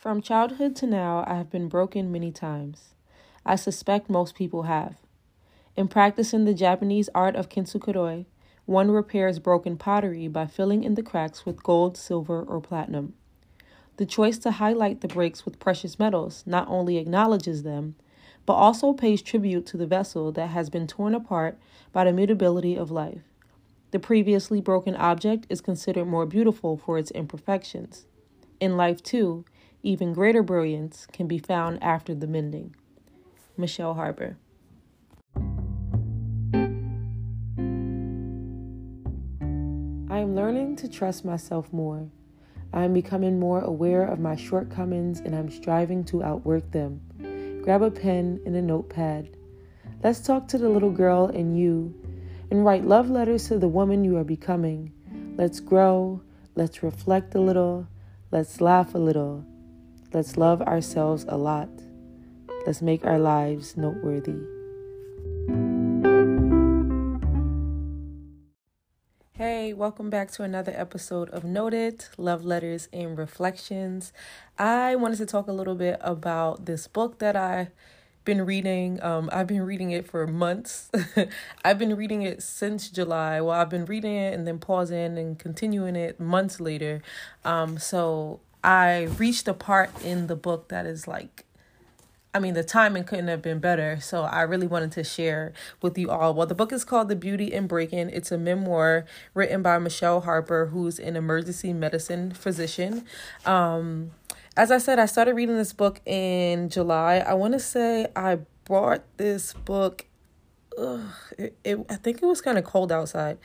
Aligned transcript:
From 0.00 0.22
childhood 0.22 0.76
to 0.76 0.86
now, 0.86 1.24
I 1.26 1.34
have 1.34 1.50
been 1.50 1.68
broken 1.68 2.10
many 2.10 2.32
times. 2.32 2.94
I 3.44 3.54
suspect 3.56 4.08
most 4.08 4.34
people 4.34 4.62
have. 4.62 4.96
In 5.76 5.88
practicing 5.88 6.46
the 6.46 6.54
Japanese 6.54 7.10
art 7.14 7.36
of 7.36 7.50
kintsukuroi, 7.50 8.24
one 8.64 8.90
repairs 8.90 9.38
broken 9.38 9.76
pottery 9.76 10.26
by 10.26 10.46
filling 10.46 10.84
in 10.84 10.94
the 10.94 11.02
cracks 11.02 11.44
with 11.44 11.62
gold, 11.62 11.98
silver, 11.98 12.42
or 12.42 12.62
platinum. 12.62 13.12
The 13.98 14.06
choice 14.06 14.38
to 14.38 14.52
highlight 14.52 15.02
the 15.02 15.06
breaks 15.06 15.44
with 15.44 15.60
precious 15.60 15.98
metals 15.98 16.44
not 16.46 16.66
only 16.70 16.96
acknowledges 16.96 17.62
them, 17.62 17.94
but 18.46 18.54
also 18.54 18.94
pays 18.94 19.20
tribute 19.20 19.66
to 19.66 19.76
the 19.76 19.86
vessel 19.86 20.32
that 20.32 20.46
has 20.46 20.70
been 20.70 20.86
torn 20.86 21.14
apart 21.14 21.58
by 21.92 22.04
the 22.04 22.12
mutability 22.14 22.74
of 22.74 22.90
life. 22.90 23.24
The 23.90 23.98
previously 23.98 24.62
broken 24.62 24.96
object 24.96 25.46
is 25.50 25.60
considered 25.60 26.06
more 26.06 26.24
beautiful 26.24 26.78
for 26.78 26.96
its 26.96 27.10
imperfections. 27.10 28.06
In 28.60 28.78
life, 28.78 29.02
too, 29.02 29.44
even 29.82 30.12
greater 30.12 30.42
brilliance 30.42 31.06
can 31.12 31.26
be 31.26 31.38
found 31.38 31.82
after 31.82 32.14
the 32.14 32.26
mending. 32.26 32.74
Michele 33.56 33.94
Harper. 33.94 34.36
I 40.10 40.18
am 40.18 40.34
learning 40.34 40.76
to 40.76 40.88
trust 40.88 41.24
myself 41.24 41.72
more. 41.72 42.08
I 42.72 42.84
am 42.84 42.92
becoming 42.92 43.40
more 43.40 43.60
aware 43.60 44.04
of 44.04 44.20
my 44.20 44.36
shortcomings 44.36 45.20
and 45.20 45.34
I'm 45.34 45.50
striving 45.50 46.04
to 46.04 46.22
outwork 46.22 46.70
them. 46.72 47.00
Grab 47.62 47.82
a 47.82 47.90
pen 47.90 48.40
and 48.44 48.54
a 48.54 48.62
notepad. 48.62 49.36
Let's 50.02 50.20
talk 50.20 50.48
to 50.48 50.58
the 50.58 50.68
little 50.68 50.90
girl 50.90 51.28
in 51.28 51.54
you 51.54 51.94
and 52.50 52.64
write 52.64 52.84
love 52.84 53.08
letters 53.08 53.48
to 53.48 53.58
the 53.58 53.68
woman 53.68 54.04
you 54.04 54.16
are 54.16 54.24
becoming. 54.24 54.92
Let's 55.36 55.60
grow. 55.60 56.20
Let's 56.54 56.82
reflect 56.82 57.34
a 57.34 57.40
little. 57.40 57.86
Let's 58.30 58.60
laugh 58.60 58.94
a 58.94 58.98
little. 58.98 59.44
Let's 60.12 60.36
love 60.36 60.60
ourselves 60.62 61.24
a 61.28 61.36
lot. 61.36 61.68
Let's 62.66 62.82
make 62.82 63.06
our 63.06 63.20
lives 63.20 63.76
noteworthy. 63.76 64.40
Hey, 69.34 69.72
welcome 69.72 70.10
back 70.10 70.32
to 70.32 70.42
another 70.42 70.72
episode 70.74 71.30
of 71.30 71.44
Noted 71.44 72.06
Love 72.18 72.44
Letters 72.44 72.88
and 72.92 73.16
Reflections. 73.16 74.12
I 74.58 74.96
wanted 74.96 75.18
to 75.18 75.26
talk 75.26 75.46
a 75.46 75.52
little 75.52 75.76
bit 75.76 76.00
about 76.00 76.66
this 76.66 76.88
book 76.88 77.20
that 77.20 77.36
I've 77.36 77.70
been 78.24 78.44
reading. 78.44 79.00
Um, 79.04 79.30
I've 79.32 79.46
been 79.46 79.62
reading 79.62 79.92
it 79.92 80.08
for 80.08 80.26
months. 80.26 80.90
I've 81.64 81.78
been 81.78 81.94
reading 81.94 82.22
it 82.22 82.42
since 82.42 82.90
July. 82.90 83.40
Well, 83.40 83.54
I've 83.54 83.70
been 83.70 83.84
reading 83.84 84.16
it 84.16 84.34
and 84.34 84.44
then 84.44 84.58
pausing 84.58 85.16
and 85.16 85.38
continuing 85.38 85.94
it 85.94 86.18
months 86.18 86.58
later. 86.58 87.00
Um, 87.44 87.78
so 87.78 88.40
I 88.62 89.04
reached 89.18 89.48
a 89.48 89.54
part 89.54 89.90
in 90.02 90.26
the 90.26 90.36
book 90.36 90.68
that 90.68 90.86
is 90.86 91.08
like 91.08 91.46
I 92.32 92.38
mean, 92.38 92.54
the 92.54 92.62
timing 92.62 93.04
couldn't 93.04 93.26
have 93.26 93.42
been 93.42 93.58
better. 93.58 93.98
So 94.00 94.22
I 94.22 94.42
really 94.42 94.66
wanted 94.66 94.92
to 94.92 95.04
share 95.04 95.52
with 95.82 95.98
you 95.98 96.10
all. 96.10 96.32
Well, 96.32 96.46
the 96.46 96.54
book 96.54 96.72
is 96.72 96.84
called 96.84 97.08
The 97.08 97.16
Beauty 97.16 97.52
in 97.52 97.66
Breaking. 97.66 98.08
It's 98.08 98.30
a 98.30 98.38
memoir 98.38 99.04
written 99.34 99.62
by 99.62 99.78
Michele 99.78 100.20
Harper, 100.20 100.66
who's 100.66 101.00
an 101.00 101.16
emergency 101.16 101.72
medicine 101.72 102.30
physician. 102.32 103.04
Um, 103.44 104.12
as 104.56 104.70
I 104.70 104.78
said, 104.78 104.98
I 104.98 105.06
started 105.06 105.34
reading 105.34 105.56
this 105.56 105.72
book 105.72 106.00
in 106.06 106.68
July. 106.68 107.16
I 107.16 107.34
want 107.34 107.54
to 107.54 107.60
say 107.60 108.06
I 108.14 108.38
bought 108.64 109.02
this 109.16 109.52
book. 109.52 110.06
Ugh, 110.78 111.00
it, 111.36 111.56
it, 111.64 111.78
I 111.88 111.96
think 111.96 112.22
it 112.22 112.26
was 112.26 112.40
kind 112.40 112.58
of 112.58 112.64
cold 112.64 112.92
outside. 112.92 113.38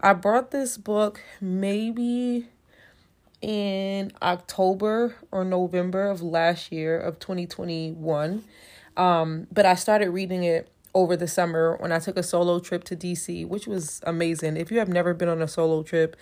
I 0.00 0.14
brought 0.14 0.50
this 0.50 0.76
book 0.76 1.20
maybe 1.40 2.48
in 3.42 4.12
October 4.22 5.16
or 5.30 5.44
November 5.44 6.08
of 6.08 6.22
last 6.22 6.72
year 6.72 6.98
of 6.98 7.18
2021. 7.18 8.44
Um, 8.96 9.46
but 9.52 9.66
I 9.66 9.74
started 9.74 10.10
reading 10.10 10.44
it 10.44 10.68
over 10.94 11.16
the 11.16 11.26
summer 11.26 11.76
when 11.80 11.92
I 11.92 11.98
took 11.98 12.16
a 12.16 12.22
solo 12.22 12.58
trip 12.60 12.84
to 12.84 12.96
DC, 12.96 13.46
which 13.46 13.66
was 13.66 14.00
amazing. 14.06 14.56
If 14.56 14.70
you 14.70 14.78
have 14.78 14.88
never 14.88 15.14
been 15.14 15.28
on 15.28 15.42
a 15.42 15.48
solo 15.48 15.82
trip, 15.82 16.16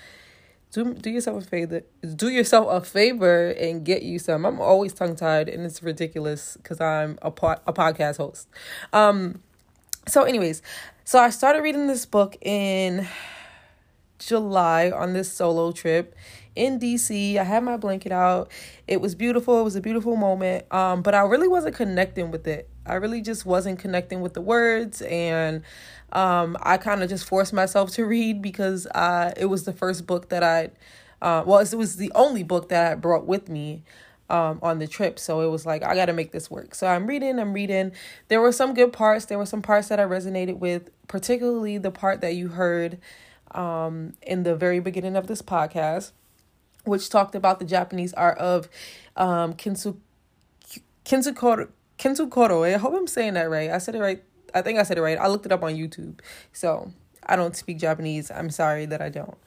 do 0.73 0.95
do 0.95 1.11
yourself 1.11 1.45
a 1.45 1.47
favor. 1.47 1.83
Do 2.15 2.29
yourself 2.29 2.69
a 2.71 2.81
favor 2.87 3.51
and 3.51 3.85
get 3.85 4.03
you 4.03 4.19
some. 4.19 4.47
I'm 4.47 4.61
always 4.61 4.93
tongue 4.93 5.17
tied, 5.17 5.49
and 5.49 5.67
it's 5.67 5.83
ridiculous 5.83 6.57
because 6.57 6.81
I'm 6.81 7.19
a 7.23 7.31
po- 7.31 7.61
a 7.67 7.73
podcast 7.73 8.19
host. 8.19 8.49
Um, 8.93 9.43
so, 10.07 10.23
anyways, 10.23 10.63
so 11.05 11.19
I 11.19 11.31
started 11.31 11.63
reading 11.63 11.89
this 11.89 12.07
book 12.07 12.37
in 12.41 13.09
July 14.21 14.91
on 14.91 15.13
this 15.13 15.33
solo 15.33 15.73
trip 15.73 16.15
in 16.55 16.79
DC. 16.79 17.37
I 17.37 17.45
had 17.45 17.65
my 17.65 17.77
blanket 17.77 18.13
out. 18.13 18.51
It 18.87 19.01
was 19.01 19.15
beautiful. 19.15 19.61
It 19.61 19.65
was 19.65 19.77
a 19.77 19.81
beautiful 19.81 20.17
moment. 20.17 20.73
Um, 20.73 21.03
but 21.03 21.15
I 21.15 21.21
really 21.23 21.49
wasn't 21.49 21.75
connecting 21.75 22.31
with 22.31 22.47
it. 22.47 22.69
I 22.87 22.95
really 22.95 23.21
just 23.21 23.45
wasn't 23.45 23.79
connecting 23.79 24.21
with 24.21 24.35
the 24.35 24.41
words 24.41 25.03
and 25.03 25.63
um, 26.13 26.57
I 26.61 26.77
kind 26.77 27.03
of 27.03 27.09
just 27.09 27.25
forced 27.25 27.53
myself 27.53 27.91
to 27.93 28.05
read 28.05 28.43
because 28.43 28.87
uh, 28.95 29.33
it 29.37 29.47
was 29.47 29.65
the 29.65 29.73
first 29.73 30.07
book 30.07 30.29
that 30.31 30.43
I 30.43 30.71
uh, 31.23 31.45
well, 31.47 31.59
it 31.59 31.75
was 31.75 31.97
the 31.97 32.11
only 32.15 32.43
book 32.43 32.71
that 32.71 32.93
I 32.93 32.95
brought 32.95 33.27
with 33.27 33.49
me 33.49 33.83
um, 34.31 34.59
on 34.63 34.79
the 34.79 34.87
trip. 34.87 35.19
So 35.19 35.41
it 35.41 35.49
was 35.49 35.67
like, 35.67 35.83
I 35.83 35.95
got 35.95 36.07
to 36.07 36.13
make 36.13 36.33
this 36.33 36.51
work. 36.51 36.75
So 36.75 36.87
I'm 36.87 37.07
reading, 37.07 37.39
I'm 37.39 37.53
reading. 37.53 37.93
There 38.29 38.41
were 38.41 38.53
some 38.53 38.75
good 38.75 38.93
parts. 38.93 39.27
There 39.27 39.39
were 39.39 39.47
some 39.47 39.61
parts 39.61 39.89
that 39.89 40.01
I 40.01 40.05
resonated 40.05 40.59
with, 40.59 40.91
particularly 41.09 41.79
the 41.79 41.91
part 41.91 42.21
that 42.23 42.35
you 42.35 42.49
heard 42.49 42.99
um, 43.53 44.15
in 44.23 44.43
the 44.43 44.55
very 44.55 44.81
beginning 44.81 45.17
of 45.17 45.27
this 45.27 45.43
podcast 45.43 46.13
which 46.85 47.09
talked 47.11 47.35
about 47.35 47.59
the 47.59 47.65
Japanese 47.65 48.13
art 48.15 48.39
of 48.39 48.69
um, 49.17 49.55
kintsu, 49.55 49.97
kintsukoro, 51.05 51.69
kintsukoro. 51.99 52.67
I 52.75 52.79
hope 52.79 52.95
I'm 52.95 53.07
saying 53.07 53.35
that 53.35 53.51
right. 53.51 53.71
I 53.71 53.79
said 53.79 53.95
it 53.95 54.01
right. 54.01 54.23
I 54.55 54.63
think 54.63 54.79
I 54.79 54.83
said 54.83 54.99
it 54.99 55.03
right. 55.03 55.19
I 55.19 55.29
looked 55.29 55.47
it 55.47 55.53
up 55.53 55.63
on 55.63 55.75
YouTube. 55.75 56.21
So 56.53 56.93
I 57.31 57.37
don't 57.37 57.57
speak 57.57 57.79
Japanese. 57.79 58.31
I'm 58.31 58.51
sorry 58.51 58.87
that 58.87 59.01
I 59.01 59.09
don't. 59.09 59.39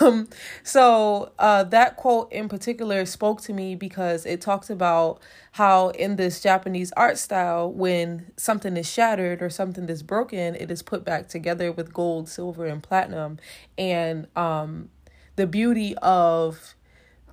Um, 0.00 0.28
so 0.62 1.32
uh, 1.38 1.64
that 1.64 1.96
quote 1.96 2.32
in 2.32 2.48
particular 2.48 3.04
spoke 3.06 3.40
to 3.42 3.52
me 3.52 3.74
because 3.74 4.24
it 4.26 4.40
talks 4.40 4.70
about 4.70 5.20
how 5.52 5.90
in 5.90 6.16
this 6.16 6.40
Japanese 6.40 6.92
art 6.92 7.18
style, 7.18 7.70
when 7.70 8.32
something 8.36 8.76
is 8.76 8.90
shattered 8.90 9.42
or 9.42 9.50
something 9.50 9.88
is 9.88 10.02
broken, 10.02 10.54
it 10.54 10.70
is 10.70 10.82
put 10.82 11.04
back 11.04 11.28
together 11.28 11.70
with 11.70 11.92
gold, 11.92 12.28
silver, 12.28 12.66
and 12.66 12.82
platinum. 12.82 13.38
And 13.76 14.26
um, 14.36 14.90
the 15.36 15.46
beauty 15.46 15.94
of 15.98 16.74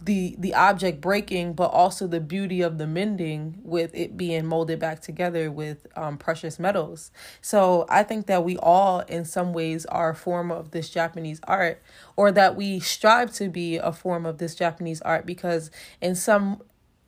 the 0.06 0.36
the 0.40 0.54
object 0.54 1.02
breaking 1.02 1.54
but 1.54 1.68
also 1.68 2.08
the 2.08 2.20
beauty 2.20 2.62
of 2.62 2.78
the 2.78 2.88
mending 2.88 3.60
with 3.64 3.94
it 3.94 4.16
being 4.18 4.46
molded 4.46 4.80
back 4.80 5.02
together 5.02 5.52
with 5.52 5.88
um, 5.96 6.18
precious 6.18 6.60
metals. 6.60 7.12
So 7.42 7.86
i 7.90 8.04
think 8.04 8.28
that 8.28 8.44
we 8.44 8.58
all 8.58 9.02
in 9.02 9.26
some 9.26 9.54
ways 9.54 9.86
are 9.88 10.12
a 10.12 10.16
form 10.16 10.52
of 10.52 10.72
this 10.72 10.90
japanese 10.90 11.40
art 11.46 11.82
or 12.16 12.32
that 12.32 12.56
we 12.56 12.80
strive 12.80 13.34
to 13.34 13.50
be 13.50 13.78
a 13.78 13.92
form 13.92 14.26
of 14.26 14.38
this 14.38 14.56
japanese 14.56 15.02
art 15.02 15.26
because 15.26 15.72
in 16.02 16.16
some 16.16 16.62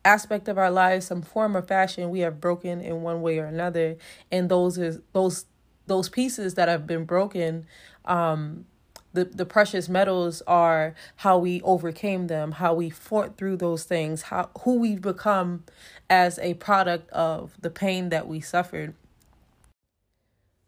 aspect 0.04 0.48
of 0.48 0.58
our 0.58 0.70
lives 0.70 1.06
some 1.06 1.22
form 1.22 1.54
of 1.56 1.68
fashion 1.68 2.10
we 2.10 2.20
have 2.20 2.40
broken 2.40 2.80
in 2.80 3.02
one 3.02 3.20
way 3.20 3.38
or 3.38 3.46
another. 3.46 3.96
And 4.30 4.48
those 4.48 4.78
is 4.78 5.00
those 5.12 5.46
those 5.86 6.08
pieces 6.08 6.54
that 6.54 6.68
have 6.68 6.86
been 6.86 7.04
broken 7.04 7.66
um 8.04 8.66
the, 9.12 9.24
the 9.24 9.46
precious 9.46 9.88
metals 9.88 10.42
are 10.46 10.94
how 11.16 11.38
we 11.38 11.62
overcame 11.62 12.26
them, 12.26 12.52
how 12.52 12.74
we 12.74 12.90
fought 12.90 13.36
through 13.36 13.56
those 13.56 13.84
things, 13.84 14.22
how 14.22 14.50
who 14.60 14.78
we've 14.78 15.02
become 15.02 15.64
as 16.10 16.38
a 16.40 16.54
product 16.54 17.10
of 17.10 17.54
the 17.60 17.70
pain 17.70 18.10
that 18.10 18.26
we 18.28 18.40
suffered. 18.40 18.94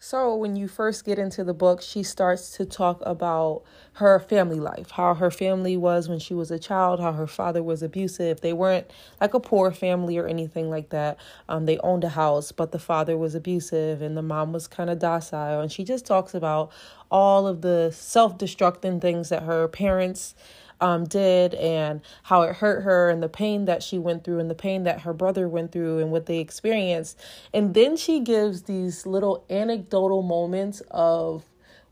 So, 0.02 0.34
when 0.34 0.56
you 0.56 0.66
first 0.66 1.04
get 1.04 1.18
into 1.18 1.44
the 1.44 1.52
book, 1.52 1.82
she 1.82 2.02
starts 2.02 2.56
to 2.56 2.64
talk 2.64 3.02
about 3.04 3.64
her 3.94 4.18
family 4.18 4.58
life, 4.58 4.92
how 4.92 5.12
her 5.12 5.30
family 5.30 5.76
was 5.76 6.08
when 6.08 6.18
she 6.18 6.32
was 6.32 6.50
a 6.50 6.58
child, 6.58 7.00
how 7.00 7.12
her 7.12 7.26
father 7.26 7.62
was 7.62 7.82
abusive. 7.82 8.40
They 8.40 8.54
weren't 8.54 8.90
like 9.20 9.34
a 9.34 9.40
poor 9.40 9.70
family 9.70 10.16
or 10.16 10.26
anything 10.26 10.70
like 10.70 10.88
that. 10.88 11.18
Um, 11.50 11.66
they 11.66 11.76
owned 11.80 12.04
a 12.04 12.08
house, 12.08 12.50
but 12.50 12.72
the 12.72 12.78
father 12.78 13.18
was 13.18 13.34
abusive 13.34 14.00
and 14.00 14.16
the 14.16 14.22
mom 14.22 14.54
was 14.54 14.66
kind 14.66 14.88
of 14.88 14.98
docile. 14.98 15.60
And 15.60 15.70
she 15.70 15.84
just 15.84 16.06
talks 16.06 16.32
about 16.32 16.72
all 17.10 17.46
of 17.46 17.60
the 17.60 17.90
self 17.90 18.38
destructing 18.38 19.02
things 19.02 19.28
that 19.28 19.42
her 19.42 19.68
parents 19.68 20.34
um, 20.80 21.04
did 21.04 21.54
and 21.54 22.00
how 22.24 22.42
it 22.42 22.56
hurt 22.56 22.82
her 22.82 23.08
and 23.10 23.22
the 23.22 23.28
pain 23.28 23.66
that 23.66 23.82
she 23.82 23.98
went 23.98 24.24
through 24.24 24.38
and 24.38 24.50
the 24.50 24.54
pain 24.54 24.84
that 24.84 25.02
her 25.02 25.12
brother 25.12 25.48
went 25.48 25.72
through 25.72 25.98
and 25.98 26.10
what 26.10 26.26
they 26.26 26.38
experienced. 26.38 27.18
And 27.52 27.74
then 27.74 27.96
she 27.96 28.20
gives 28.20 28.62
these 28.62 29.06
little 29.06 29.44
anecdotal 29.50 30.22
moments 30.22 30.82
of 30.90 31.44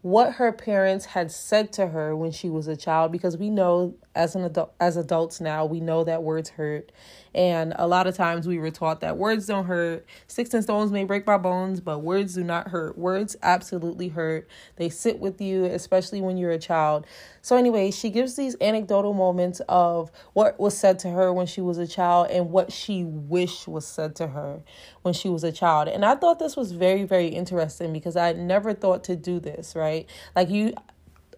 what 0.02 0.34
her 0.34 0.52
parents 0.52 1.06
had 1.06 1.30
said 1.30 1.72
to 1.72 1.88
her 1.88 2.14
when 2.14 2.30
she 2.30 2.48
was 2.48 2.68
a 2.68 2.76
child 2.76 3.10
because 3.10 3.36
we 3.36 3.50
know 3.50 3.94
as 4.14 4.36
an 4.36 4.44
adult 4.44 4.72
as 4.78 4.96
adults 4.96 5.40
now 5.40 5.64
we 5.64 5.80
know 5.80 6.04
that 6.04 6.22
words 6.22 6.50
hurt 6.50 6.92
and 7.34 7.72
a 7.76 7.86
lot 7.86 8.06
of 8.06 8.16
times 8.16 8.46
we 8.46 8.58
were 8.58 8.70
taught 8.70 9.00
that 9.00 9.16
words 9.16 9.46
don't 9.46 9.66
hurt 9.66 10.04
sticks 10.26 10.54
and 10.54 10.62
stones 10.62 10.90
may 10.90 11.04
break 11.04 11.26
my 11.26 11.38
bones 11.38 11.80
but 11.80 12.00
words 12.00 12.34
do 12.34 12.44
not 12.44 12.68
hurt 12.68 12.96
words 12.98 13.36
absolutely 13.42 14.08
hurt 14.08 14.46
they 14.76 14.88
sit 14.88 15.18
with 15.18 15.40
you 15.40 15.64
especially 15.64 16.20
when 16.20 16.36
you're 16.36 16.50
a 16.50 16.58
child 16.58 17.06
So, 17.42 17.56
anyway, 17.56 17.90
she 17.90 18.10
gives 18.10 18.36
these 18.36 18.56
anecdotal 18.60 19.14
moments 19.14 19.62
of 19.70 20.10
what 20.34 20.60
was 20.60 20.76
said 20.76 20.98
to 21.00 21.10
her 21.10 21.32
when 21.32 21.46
she 21.46 21.62
was 21.62 21.78
a 21.78 21.86
child 21.86 22.28
and 22.30 22.50
what 22.50 22.72
she 22.72 23.04
wished 23.04 23.66
was 23.66 23.86
said 23.86 24.14
to 24.16 24.28
her 24.28 24.60
when 25.02 25.14
she 25.14 25.30
was 25.30 25.44
a 25.44 25.52
child. 25.52 25.88
And 25.88 26.04
I 26.04 26.14
thought 26.14 26.38
this 26.38 26.56
was 26.56 26.72
very, 26.72 27.04
very 27.04 27.28
interesting 27.28 27.92
because 27.92 28.16
I 28.16 28.32
never 28.32 28.74
thought 28.74 29.02
to 29.04 29.16
do 29.16 29.40
this, 29.40 29.74
right? 29.74 30.06
Like, 30.36 30.50
you, 30.50 30.74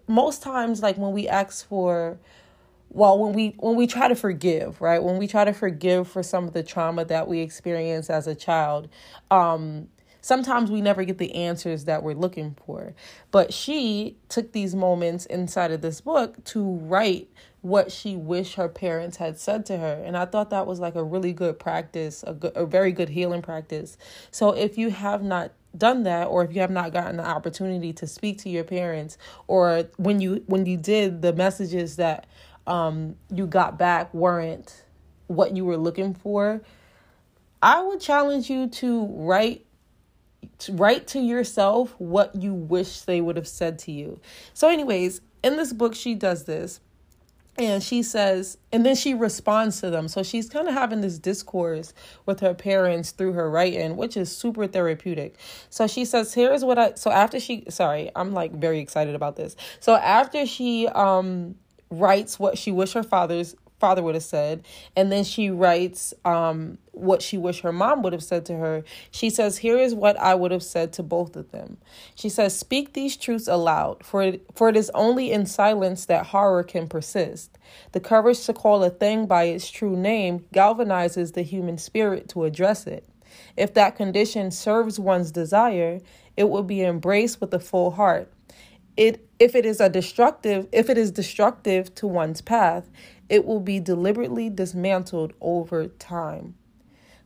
most 0.07 0.41
times, 0.43 0.81
like 0.81 0.97
when 0.97 1.13
we 1.13 1.29
ask 1.29 1.65
for, 1.67 2.19
well 2.91 3.17
when 3.17 3.33
we 3.33 3.55
when 3.59 3.75
we 3.75 3.87
try 3.87 4.07
to 4.07 4.15
forgive 4.15 4.79
right 4.81 5.03
when 5.03 5.17
we 5.17 5.27
try 5.27 5.43
to 5.45 5.53
forgive 5.53 6.07
for 6.07 6.21
some 6.21 6.45
of 6.45 6.53
the 6.53 6.63
trauma 6.63 7.03
that 7.05 7.27
we 7.27 7.39
experience 7.39 8.09
as 8.09 8.27
a 8.27 8.35
child 8.35 8.87
um 9.31 9.87
sometimes 10.21 10.71
we 10.71 10.81
never 10.81 11.03
get 11.03 11.17
the 11.17 11.33
answers 11.35 11.85
that 11.85 12.03
we're 12.03 12.13
looking 12.13 12.55
for. 12.65 12.93
But 13.31 13.53
she 13.53 14.17
took 14.29 14.53
these 14.53 14.75
moments 14.75 15.25
inside 15.25 15.71
of 15.71 15.81
this 15.81 15.99
book 15.99 16.43
to 16.45 16.63
write 16.63 17.29
what 17.61 17.91
she 17.91 18.15
wished 18.15 18.55
her 18.55 18.69
parents 18.69 19.17
had 19.17 19.39
said 19.39 19.65
to 19.67 19.77
her. 19.77 20.01
And 20.05 20.15
I 20.15 20.25
thought 20.25 20.49
that 20.51 20.65
was 20.65 20.79
like 20.79 20.95
a 20.95 21.03
really 21.03 21.33
good 21.33 21.59
practice, 21.59 22.23
a, 22.25 22.33
good, 22.33 22.53
a 22.55 22.65
very 22.65 22.91
good 22.91 23.09
healing 23.09 23.41
practice. 23.41 23.97
So 24.31 24.51
if 24.51 24.77
you 24.77 24.89
have 24.89 25.21
not 25.21 25.51
done 25.77 26.03
that 26.03 26.27
or 26.27 26.43
if 26.43 26.53
you 26.53 26.59
have 26.61 26.71
not 26.71 26.91
gotten 26.91 27.17
the 27.17 27.25
opportunity 27.25 27.93
to 27.93 28.05
speak 28.05 28.37
to 28.39 28.49
your 28.49 28.63
parents 28.63 29.17
or 29.47 29.85
when 29.97 30.19
you 30.19 30.43
when 30.47 30.65
you 30.65 30.75
did 30.75 31.21
the 31.21 31.31
messages 31.31 31.95
that 31.95 32.27
um 32.71 33.15
you 33.33 33.45
got 33.45 33.77
back 33.77 34.13
weren't 34.13 34.85
what 35.27 35.55
you 35.55 35.65
were 35.65 35.77
looking 35.77 36.13
for 36.13 36.61
i 37.61 37.81
would 37.81 37.99
challenge 37.99 38.49
you 38.49 38.67
to 38.67 39.05
write 39.07 39.65
write 40.69 41.07
to 41.07 41.19
yourself 41.19 41.95
what 41.97 42.35
you 42.35 42.53
wish 42.53 43.01
they 43.01 43.21
would 43.21 43.35
have 43.35 43.47
said 43.47 43.79
to 43.79 43.91
you. 43.91 44.19
So, 44.53 44.69
anyways, 44.69 45.21
in 45.43 45.57
this 45.57 45.73
book, 45.73 45.95
she 45.95 46.15
does 46.15 46.45
this. 46.45 46.79
And 47.57 47.83
she 47.83 48.01
says, 48.01 48.57
and 48.71 48.85
then 48.85 48.95
she 48.95 49.13
responds 49.13 49.81
to 49.81 49.89
them. 49.89 50.07
So 50.07 50.23
she's 50.23 50.49
kind 50.49 50.69
of 50.69 50.73
having 50.73 51.01
this 51.01 51.19
discourse 51.19 51.93
with 52.25 52.39
her 52.39 52.53
parents 52.53 53.11
through 53.11 53.33
her 53.33 53.49
writing, 53.49 53.97
which 53.97 54.15
is 54.15 54.35
super 54.35 54.67
therapeutic. 54.67 55.37
So 55.69 55.85
she 55.85 56.05
says, 56.05 56.33
here's 56.33 56.63
what 56.63 56.79
I, 56.79 56.93
so 56.93 57.11
after 57.11 57.41
she, 57.41 57.65
sorry, 57.69 58.09
I'm 58.15 58.31
like 58.31 58.53
very 58.53 58.79
excited 58.79 59.15
about 59.15 59.35
this. 59.35 59.57
So 59.81 59.95
after 59.95 60.45
she, 60.45 60.87
um, 60.87 61.55
writes 61.91 62.39
what 62.39 62.57
she 62.57 62.71
wish 62.71 62.93
her 62.93 63.03
father's 63.03 63.55
father 63.81 64.01
would 64.01 64.15
have 64.15 64.23
said. 64.23 64.63
And 64.95 65.11
then 65.11 65.25
she 65.25 65.49
writes 65.49 66.13
um, 66.23 66.77
what 66.91 67.21
she 67.21 67.37
wished 67.37 67.61
her 67.61 67.73
mom 67.73 68.03
would 68.03 68.13
have 68.13 68.23
said 68.23 68.45
to 68.45 68.55
her. 68.55 68.85
She 69.09 69.29
says, 69.29 69.57
Here 69.57 69.77
is 69.77 69.93
what 69.93 70.17
I 70.17 70.35
would 70.35 70.51
have 70.51 70.63
said 70.63 70.93
to 70.93 71.03
both 71.03 71.35
of 71.35 71.51
them. 71.51 71.77
She 72.15 72.29
says, 72.29 72.57
Speak 72.57 72.93
these 72.93 73.17
truths 73.17 73.47
aloud, 73.47 74.05
for 74.05 74.21
it, 74.21 74.45
for 74.55 74.69
it 74.69 74.77
is 74.77 74.91
only 74.93 75.31
in 75.31 75.45
silence 75.45 76.05
that 76.05 76.27
horror 76.27 76.63
can 76.63 76.87
persist. 76.87 77.57
The 77.91 77.99
courage 77.99 78.45
to 78.45 78.53
call 78.53 78.83
a 78.83 78.89
thing 78.89 79.25
by 79.25 79.45
its 79.45 79.69
true 79.69 79.97
name 79.97 80.45
galvanizes 80.53 81.33
the 81.33 81.41
human 81.41 81.77
spirit 81.77 82.29
to 82.29 82.45
address 82.45 82.87
it. 82.87 83.07
If 83.57 83.73
that 83.73 83.95
condition 83.95 84.51
serves 84.51 84.99
one's 84.99 85.31
desire, 85.31 85.99
it 86.37 86.49
will 86.49 86.63
be 86.63 86.81
embraced 86.81 87.41
with 87.41 87.53
a 87.53 87.59
full 87.59 87.91
heart. 87.91 88.31
It 88.97 89.27
if 89.39 89.55
it 89.55 89.65
is 89.65 89.81
a 89.81 89.89
destructive 89.89 90.67
if 90.71 90.89
it 90.89 90.97
is 90.97 91.11
destructive 91.11 91.95
to 91.95 92.07
one's 92.07 92.41
path, 92.41 92.89
it 93.29 93.45
will 93.45 93.61
be 93.61 93.79
deliberately 93.79 94.49
dismantled 94.49 95.33
over 95.41 95.87
time. 95.87 96.55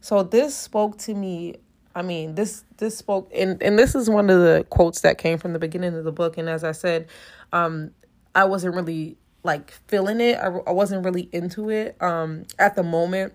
So 0.02 0.24
this 0.24 0.56
spoke 0.58 0.98
to 1.00 1.16
me. 1.16 1.56
I 1.96 2.04
mean, 2.04 2.36
this 2.36 2.66
this 2.78 2.98
spoke 2.98 3.32
and 3.36 3.62
and 3.64 3.80
this 3.80 3.96
is 3.96 4.10
one 4.10 4.30
of 4.30 4.40
the 4.42 4.66
quotes 4.70 5.02
that 5.02 5.18
came 5.20 5.38
from 5.40 5.54
the 5.54 5.60
beginning 5.60 5.96
of 5.96 6.06
the 6.06 6.12
book 6.12 6.38
and 6.38 6.50
as 6.50 6.64
I 6.64 6.74
said, 6.74 7.08
um 7.54 7.92
I 8.36 8.46
wasn't 8.46 8.76
really 8.76 9.18
like 9.44 9.72
feeling 9.88 10.22
it. 10.22 10.38
I, 10.38 10.48
I 10.48 10.72
wasn't 10.72 11.06
really 11.06 11.30
into 11.34 11.70
it 11.72 12.02
um 12.02 12.46
at 12.60 12.76
the 12.76 12.84
moment 12.84 13.34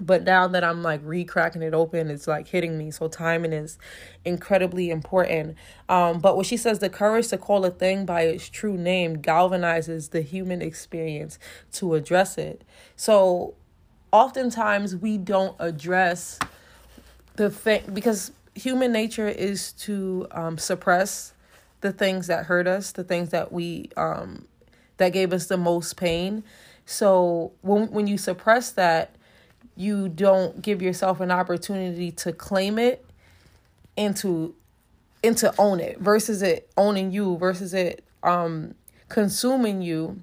but 0.00 0.24
now 0.24 0.46
that 0.46 0.62
i'm 0.62 0.82
like 0.82 1.00
re-cracking 1.04 1.62
it 1.62 1.74
open 1.74 2.10
it's 2.10 2.26
like 2.26 2.48
hitting 2.48 2.76
me. 2.78 2.90
So 2.90 3.08
timing 3.08 3.52
is 3.52 3.78
incredibly 4.24 4.90
important. 4.90 5.56
Um 5.88 6.20
but 6.20 6.36
when 6.36 6.44
she 6.44 6.56
says 6.56 6.78
the 6.78 6.90
courage 6.90 7.28
to 7.28 7.38
call 7.38 7.64
a 7.64 7.70
thing 7.70 8.04
by 8.04 8.22
its 8.22 8.48
true 8.48 8.76
name 8.76 9.16
galvanizes 9.22 10.10
the 10.10 10.20
human 10.20 10.62
experience 10.62 11.38
to 11.72 11.94
address 11.94 12.38
it. 12.38 12.62
So 12.94 13.54
oftentimes 14.12 14.96
we 14.96 15.18
don't 15.18 15.56
address 15.58 16.38
the 17.36 17.50
thing 17.50 17.82
because 17.92 18.32
human 18.54 18.92
nature 18.92 19.28
is 19.28 19.72
to 19.72 20.26
um, 20.30 20.56
suppress 20.56 21.34
the 21.82 21.92
things 21.92 22.26
that 22.26 22.46
hurt 22.46 22.66
us 22.66 22.92
the 22.92 23.04
things 23.04 23.30
that 23.30 23.52
we 23.52 23.90
um 23.96 24.46
that 24.96 25.12
gave 25.12 25.32
us 25.32 25.46
the 25.46 25.56
most 25.56 25.96
pain. 25.96 26.42
So 26.84 27.52
when 27.62 27.90
when 27.90 28.06
you 28.06 28.18
suppress 28.18 28.70
that 28.72 29.15
you 29.76 30.08
don't 30.08 30.62
give 30.62 30.80
yourself 30.82 31.20
an 31.20 31.30
opportunity 31.30 32.10
to 32.10 32.32
claim 32.32 32.78
it 32.78 33.04
and 33.96 34.16
to 34.16 34.54
and 35.22 35.36
to 35.38 35.54
own 35.58 35.80
it 35.80 35.98
versus 36.00 36.42
it 36.42 36.70
owning 36.76 37.10
you 37.10 37.36
versus 37.36 37.74
it 37.74 38.04
um 38.22 38.74
consuming 39.08 39.82
you. 39.82 40.20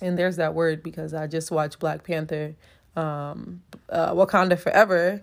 And 0.00 0.18
there's 0.18 0.36
that 0.36 0.54
word 0.54 0.82
because 0.82 1.14
i 1.14 1.26
just 1.26 1.50
watched 1.50 1.78
black 1.78 2.02
panther 2.04 2.54
um 2.96 3.62
uh, 3.88 4.12
wakanda 4.12 4.58
forever 4.58 5.22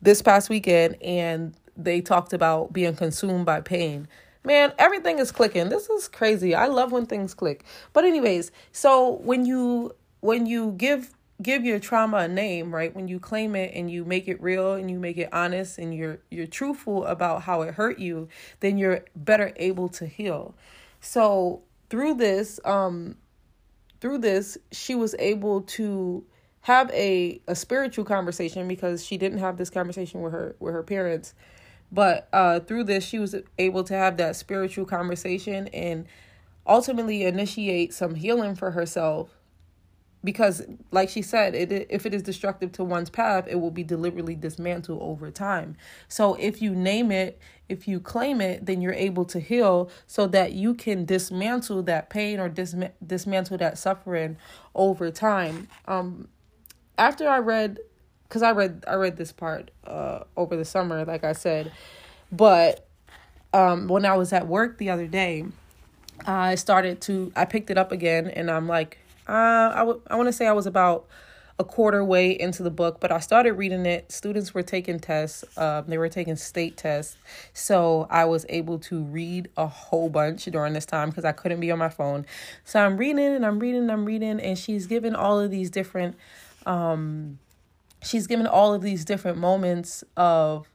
this 0.00 0.22
past 0.22 0.48
weekend 0.48 0.96
and 1.02 1.54
they 1.76 2.00
talked 2.00 2.32
about 2.32 2.72
being 2.72 2.94
consumed 2.94 3.46
by 3.46 3.60
pain. 3.60 4.06
Man 4.44 4.72
everything 4.78 5.18
is 5.18 5.32
clicking. 5.32 5.68
This 5.70 5.88
is 5.88 6.06
crazy. 6.08 6.54
I 6.54 6.66
love 6.66 6.92
when 6.92 7.06
things 7.06 7.34
click. 7.34 7.64
But 7.92 8.04
anyways 8.04 8.52
so 8.72 9.12
when 9.22 9.46
you 9.46 9.94
when 10.20 10.46
you 10.46 10.72
give 10.72 11.10
give 11.42 11.64
your 11.64 11.78
trauma 11.78 12.18
a 12.18 12.28
name, 12.28 12.74
right? 12.74 12.94
When 12.94 13.08
you 13.08 13.18
claim 13.18 13.54
it 13.56 13.72
and 13.74 13.90
you 13.90 14.04
make 14.04 14.28
it 14.28 14.40
real 14.40 14.74
and 14.74 14.90
you 14.90 14.98
make 14.98 15.18
it 15.18 15.28
honest 15.32 15.78
and 15.78 15.94
you're 15.94 16.18
you're 16.30 16.46
truthful 16.46 17.04
about 17.04 17.42
how 17.42 17.62
it 17.62 17.74
hurt 17.74 17.98
you, 17.98 18.28
then 18.60 18.78
you're 18.78 19.04
better 19.16 19.52
able 19.56 19.88
to 19.90 20.06
heal. 20.06 20.54
So, 21.00 21.62
through 21.90 22.14
this 22.14 22.60
um 22.64 23.16
through 24.00 24.18
this, 24.18 24.58
she 24.72 24.94
was 24.94 25.14
able 25.18 25.62
to 25.62 26.24
have 26.62 26.90
a 26.90 27.40
a 27.46 27.54
spiritual 27.54 28.04
conversation 28.04 28.68
because 28.68 29.04
she 29.04 29.16
didn't 29.16 29.38
have 29.38 29.56
this 29.56 29.70
conversation 29.70 30.22
with 30.22 30.32
her 30.32 30.56
with 30.60 30.74
her 30.74 30.82
parents. 30.82 31.34
But 31.90 32.28
uh 32.32 32.60
through 32.60 32.84
this, 32.84 33.04
she 33.04 33.18
was 33.18 33.34
able 33.58 33.84
to 33.84 33.94
have 33.94 34.16
that 34.18 34.36
spiritual 34.36 34.86
conversation 34.86 35.68
and 35.68 36.06
ultimately 36.66 37.24
initiate 37.24 37.92
some 37.92 38.14
healing 38.14 38.54
for 38.54 38.70
herself 38.70 39.36
because 40.24 40.62
like 40.90 41.08
she 41.08 41.22
said 41.22 41.54
it 41.54 41.86
if 41.90 42.06
it 42.06 42.14
is 42.14 42.22
destructive 42.22 42.70
to 42.72 42.84
one's 42.84 43.10
path 43.10 43.46
it 43.48 43.56
will 43.56 43.70
be 43.70 43.82
deliberately 43.82 44.34
dismantled 44.34 45.00
over 45.02 45.30
time. 45.30 45.76
So 46.08 46.34
if 46.34 46.62
you 46.62 46.74
name 46.74 47.10
it 47.10 47.40
if 47.68 47.88
you 47.88 48.00
claim 48.00 48.40
it 48.40 48.66
then 48.66 48.80
you're 48.80 48.92
able 48.92 49.24
to 49.26 49.40
heal 49.40 49.90
so 50.06 50.26
that 50.28 50.52
you 50.52 50.74
can 50.74 51.04
dismantle 51.04 51.82
that 51.84 52.10
pain 52.10 52.38
or 52.38 52.48
disma- 52.48 52.92
dismantle 53.04 53.58
that 53.58 53.78
suffering 53.78 54.36
over 54.74 55.10
time. 55.10 55.68
Um 55.86 56.28
after 56.98 57.28
i 57.28 57.38
read 57.38 57.78
because 58.24 58.42
i 58.42 58.52
read 58.52 58.84
i 58.86 58.94
read 58.94 59.16
this 59.16 59.32
part 59.32 59.70
uh 59.86 60.20
over 60.36 60.56
the 60.56 60.64
summer 60.64 61.04
like 61.04 61.24
i 61.24 61.32
said 61.32 61.72
but 62.30 62.86
um 63.52 63.88
when 63.88 64.04
i 64.04 64.16
was 64.16 64.32
at 64.32 64.46
work 64.46 64.78
the 64.78 64.90
other 64.90 65.06
day 65.06 65.44
i 66.26 66.54
started 66.54 67.00
to 67.00 67.32
i 67.34 67.44
picked 67.44 67.70
it 67.70 67.78
up 67.78 67.92
again 67.92 68.28
and 68.28 68.50
i'm 68.50 68.68
like 68.68 68.98
uh, 69.32 69.72
I, 69.74 69.78
w- 69.78 70.02
I 70.08 70.16
want 70.16 70.28
to 70.28 70.32
say 70.32 70.46
I 70.46 70.52
was 70.52 70.66
about 70.66 71.06
a 71.58 71.64
quarter 71.64 72.04
way 72.04 72.30
into 72.38 72.62
the 72.62 72.70
book, 72.70 72.98
but 73.00 73.10
I 73.10 73.18
started 73.18 73.52
reading 73.52 73.86
it. 73.86 74.12
Students 74.12 74.52
were 74.52 74.62
taking 74.62 74.98
tests, 74.98 75.44
uh, 75.56 75.82
they 75.82 75.96
were 75.96 76.08
taking 76.08 76.36
state 76.36 76.76
tests. 76.76 77.16
So 77.52 78.06
I 78.10 78.24
was 78.26 78.44
able 78.48 78.78
to 78.80 79.02
read 79.02 79.48
a 79.56 79.66
whole 79.66 80.10
bunch 80.10 80.44
during 80.46 80.74
this 80.74 80.86
time 80.86 81.08
because 81.08 81.24
I 81.24 81.32
couldn't 81.32 81.60
be 81.60 81.70
on 81.70 81.78
my 81.78 81.88
phone. 81.88 82.26
So 82.64 82.84
I'm 82.84 82.96
reading 82.98 83.18
and 83.18 83.46
I'm 83.46 83.58
reading 83.58 83.82
and 83.82 83.92
I'm 83.92 84.04
reading, 84.04 84.38
and 84.40 84.58
she's 84.58 84.86
given 84.86 85.14
all 85.14 85.40
of 85.40 85.50
these 85.50 85.70
different, 85.70 86.16
um, 86.66 87.38
she's 88.02 88.26
given 88.26 88.46
all 88.46 88.74
of 88.74 88.82
these 88.82 89.04
different 89.04 89.38
moments 89.38 90.04
of 90.16 90.68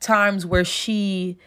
times 0.00 0.44
where 0.44 0.64
she 0.64 1.38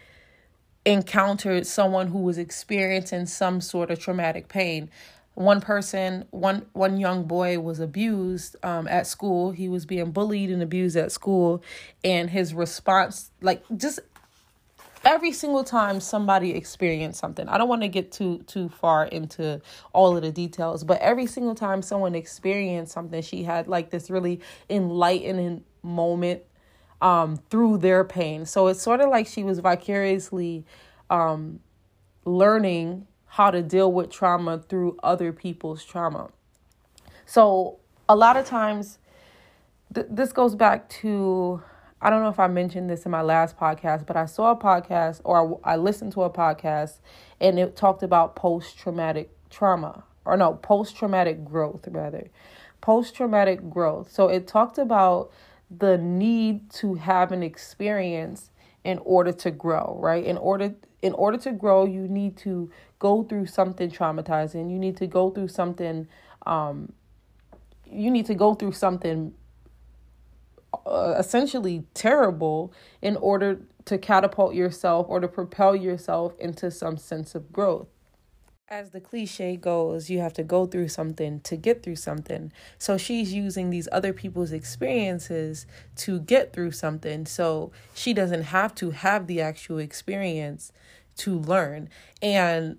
encountered 0.84 1.66
someone 1.66 2.08
who 2.08 2.20
was 2.20 2.38
experiencing 2.38 3.26
some 3.26 3.60
sort 3.60 3.90
of 3.90 3.98
traumatic 3.98 4.48
pain 4.48 4.88
one 5.36 5.60
person 5.60 6.24
one 6.30 6.66
one 6.72 6.98
young 6.98 7.24
boy 7.24 7.60
was 7.60 7.78
abused 7.78 8.56
um, 8.64 8.88
at 8.88 9.06
school. 9.06 9.52
He 9.52 9.68
was 9.68 9.86
being 9.86 10.10
bullied 10.10 10.50
and 10.50 10.62
abused 10.62 10.96
at 10.96 11.12
school. 11.12 11.62
And 12.02 12.28
his 12.28 12.52
response 12.52 13.30
like 13.40 13.62
just 13.76 14.00
every 15.04 15.30
single 15.30 15.62
time 15.62 16.00
somebody 16.00 16.50
experienced 16.50 17.20
something 17.20 17.48
i 17.48 17.56
don't 17.56 17.68
want 17.68 17.80
to 17.82 17.86
get 17.86 18.10
too 18.10 18.38
too 18.48 18.68
far 18.68 19.04
into 19.04 19.60
all 19.92 20.16
of 20.16 20.22
the 20.22 20.32
details 20.32 20.82
but 20.82 21.00
every 21.00 21.26
single 21.26 21.54
time 21.54 21.80
someone 21.80 22.16
experienced 22.16 22.92
something 22.92 23.22
she 23.22 23.44
had 23.44 23.68
like 23.68 23.90
this 23.90 24.10
really 24.10 24.40
enlightening 24.68 25.62
moment 25.84 26.42
um 27.00 27.36
through 27.50 27.78
their 27.78 28.04
pain. 28.04 28.46
So 28.46 28.68
it's 28.68 28.80
sort 28.80 29.00
of 29.00 29.10
like 29.10 29.26
she 29.26 29.42
was 29.42 29.58
vicariously 29.58 30.64
um 31.10 31.60
learning 32.24 33.06
how 33.36 33.50
to 33.50 33.62
deal 33.62 33.92
with 33.92 34.08
trauma 34.08 34.58
through 34.58 34.96
other 35.02 35.30
people's 35.30 35.84
trauma. 35.84 36.30
So, 37.26 37.76
a 38.08 38.16
lot 38.16 38.38
of 38.38 38.46
times, 38.46 38.98
th- 39.94 40.06
this 40.08 40.32
goes 40.32 40.54
back 40.54 40.88
to 41.00 41.62
I 42.00 42.08
don't 42.08 42.22
know 42.22 42.30
if 42.30 42.40
I 42.40 42.46
mentioned 42.46 42.88
this 42.88 43.04
in 43.04 43.10
my 43.10 43.20
last 43.20 43.58
podcast, 43.58 44.06
but 44.06 44.16
I 44.16 44.24
saw 44.24 44.52
a 44.52 44.56
podcast 44.56 45.20
or 45.22 45.60
I 45.64 45.76
listened 45.76 46.12
to 46.12 46.22
a 46.22 46.30
podcast 46.30 47.00
and 47.38 47.58
it 47.58 47.76
talked 47.76 48.02
about 48.02 48.36
post 48.36 48.78
traumatic 48.78 49.30
trauma 49.50 50.04
or 50.24 50.38
no, 50.38 50.54
post 50.54 50.96
traumatic 50.96 51.44
growth 51.44 51.86
rather. 51.90 52.28
Post 52.80 53.14
traumatic 53.14 53.68
growth. 53.68 54.10
So 54.10 54.28
it 54.28 54.46
talked 54.46 54.78
about 54.78 55.30
the 55.70 55.98
need 55.98 56.70
to 56.70 56.94
have 56.94 57.32
an 57.32 57.42
experience 57.42 58.50
in 58.86 59.00
order 59.04 59.32
to 59.32 59.52
grow, 59.52 59.98
right? 60.00 60.24
In 60.24 60.38
order 60.38 60.74
in 61.02 61.14
order 61.14 61.38
to 61.38 61.52
grow, 61.52 61.86
you 61.86 62.08
need 62.08 62.38
to 62.38 62.70
go 63.00 63.24
through 63.24 63.46
something 63.46 63.90
traumatizing. 63.90 64.72
You 64.72 64.78
need 64.78 64.98
to 64.98 65.08
go 65.08 65.30
through 65.30 65.48
something 65.48 66.08
um 66.46 66.92
you 67.86 68.10
need 68.10 68.26
to 68.26 68.34
go 68.34 68.54
through 68.54 68.72
something 68.72 69.34
uh, 70.86 71.16
essentially 71.18 71.84
terrible 71.94 72.72
in 73.02 73.16
order 73.16 73.60
to 73.86 73.98
catapult 73.98 74.54
yourself 74.54 75.06
or 75.10 75.20
to 75.20 75.28
propel 75.28 75.76
yourself 75.76 76.34
into 76.40 76.70
some 76.70 76.96
sense 76.98 77.34
of 77.34 77.52
growth. 77.52 77.88
As 78.68 78.90
the 78.90 79.00
cliche 79.00 79.56
goes, 79.56 80.10
you 80.10 80.18
have 80.18 80.32
to 80.32 80.42
go 80.42 80.66
through 80.66 80.88
something 80.88 81.38
to 81.42 81.56
get 81.56 81.84
through 81.84 81.94
something. 81.94 82.50
So 82.78 82.98
she's 82.98 83.32
using 83.32 83.70
these 83.70 83.88
other 83.92 84.12
people's 84.12 84.50
experiences 84.50 85.66
to 85.98 86.18
get 86.18 86.52
through 86.52 86.72
something. 86.72 87.26
So 87.26 87.70
she 87.94 88.12
doesn't 88.12 88.42
have 88.42 88.74
to 88.76 88.90
have 88.90 89.28
the 89.28 89.40
actual 89.40 89.78
experience 89.78 90.72
to 91.18 91.38
learn. 91.38 91.88
And 92.20 92.78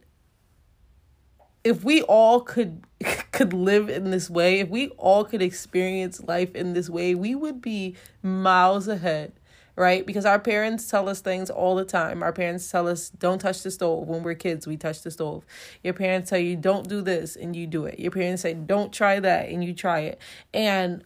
if 1.63 1.85
we 1.85 2.01
all 2.01 2.41
could 2.41 2.83
could 3.31 3.53
live 3.53 3.89
in 3.89 4.11
this 4.11 4.29
way, 4.29 4.59
if 4.59 4.67
we 4.67 4.89
all 4.97 5.23
could 5.23 5.41
experience 5.41 6.21
life 6.21 6.53
in 6.53 6.73
this 6.73 6.89
way, 6.89 7.15
we 7.15 7.33
would 7.33 7.61
be 7.61 7.95
miles 8.21 8.89
ahead, 8.89 9.31
right? 9.77 10.05
Because 10.05 10.25
our 10.25 10.39
parents 10.39 10.89
tell 10.89 11.07
us 11.07 11.21
things 11.21 11.49
all 11.49 11.75
the 11.75 11.85
time. 11.85 12.23
Our 12.23 12.33
parents 12.33 12.69
tell 12.69 12.87
us 12.87 13.09
don't 13.09 13.39
touch 13.39 13.61
the 13.61 13.71
stove. 13.71 14.07
When 14.07 14.23
we're 14.23 14.33
kids, 14.33 14.65
we 14.67 14.75
touch 14.75 15.03
the 15.03 15.11
stove. 15.11 15.45
Your 15.83 15.93
parents 15.93 16.31
tell 16.31 16.39
you 16.39 16.55
don't 16.55 16.89
do 16.89 17.01
this 17.01 17.35
and 17.35 17.55
you 17.55 17.67
do 17.67 17.85
it. 17.85 17.99
Your 17.99 18.11
parents 18.11 18.41
say 18.41 18.55
don't 18.55 18.91
try 18.91 19.19
that 19.19 19.49
and 19.49 19.63
you 19.63 19.73
try 19.73 19.99
it. 19.99 20.19
And 20.53 21.03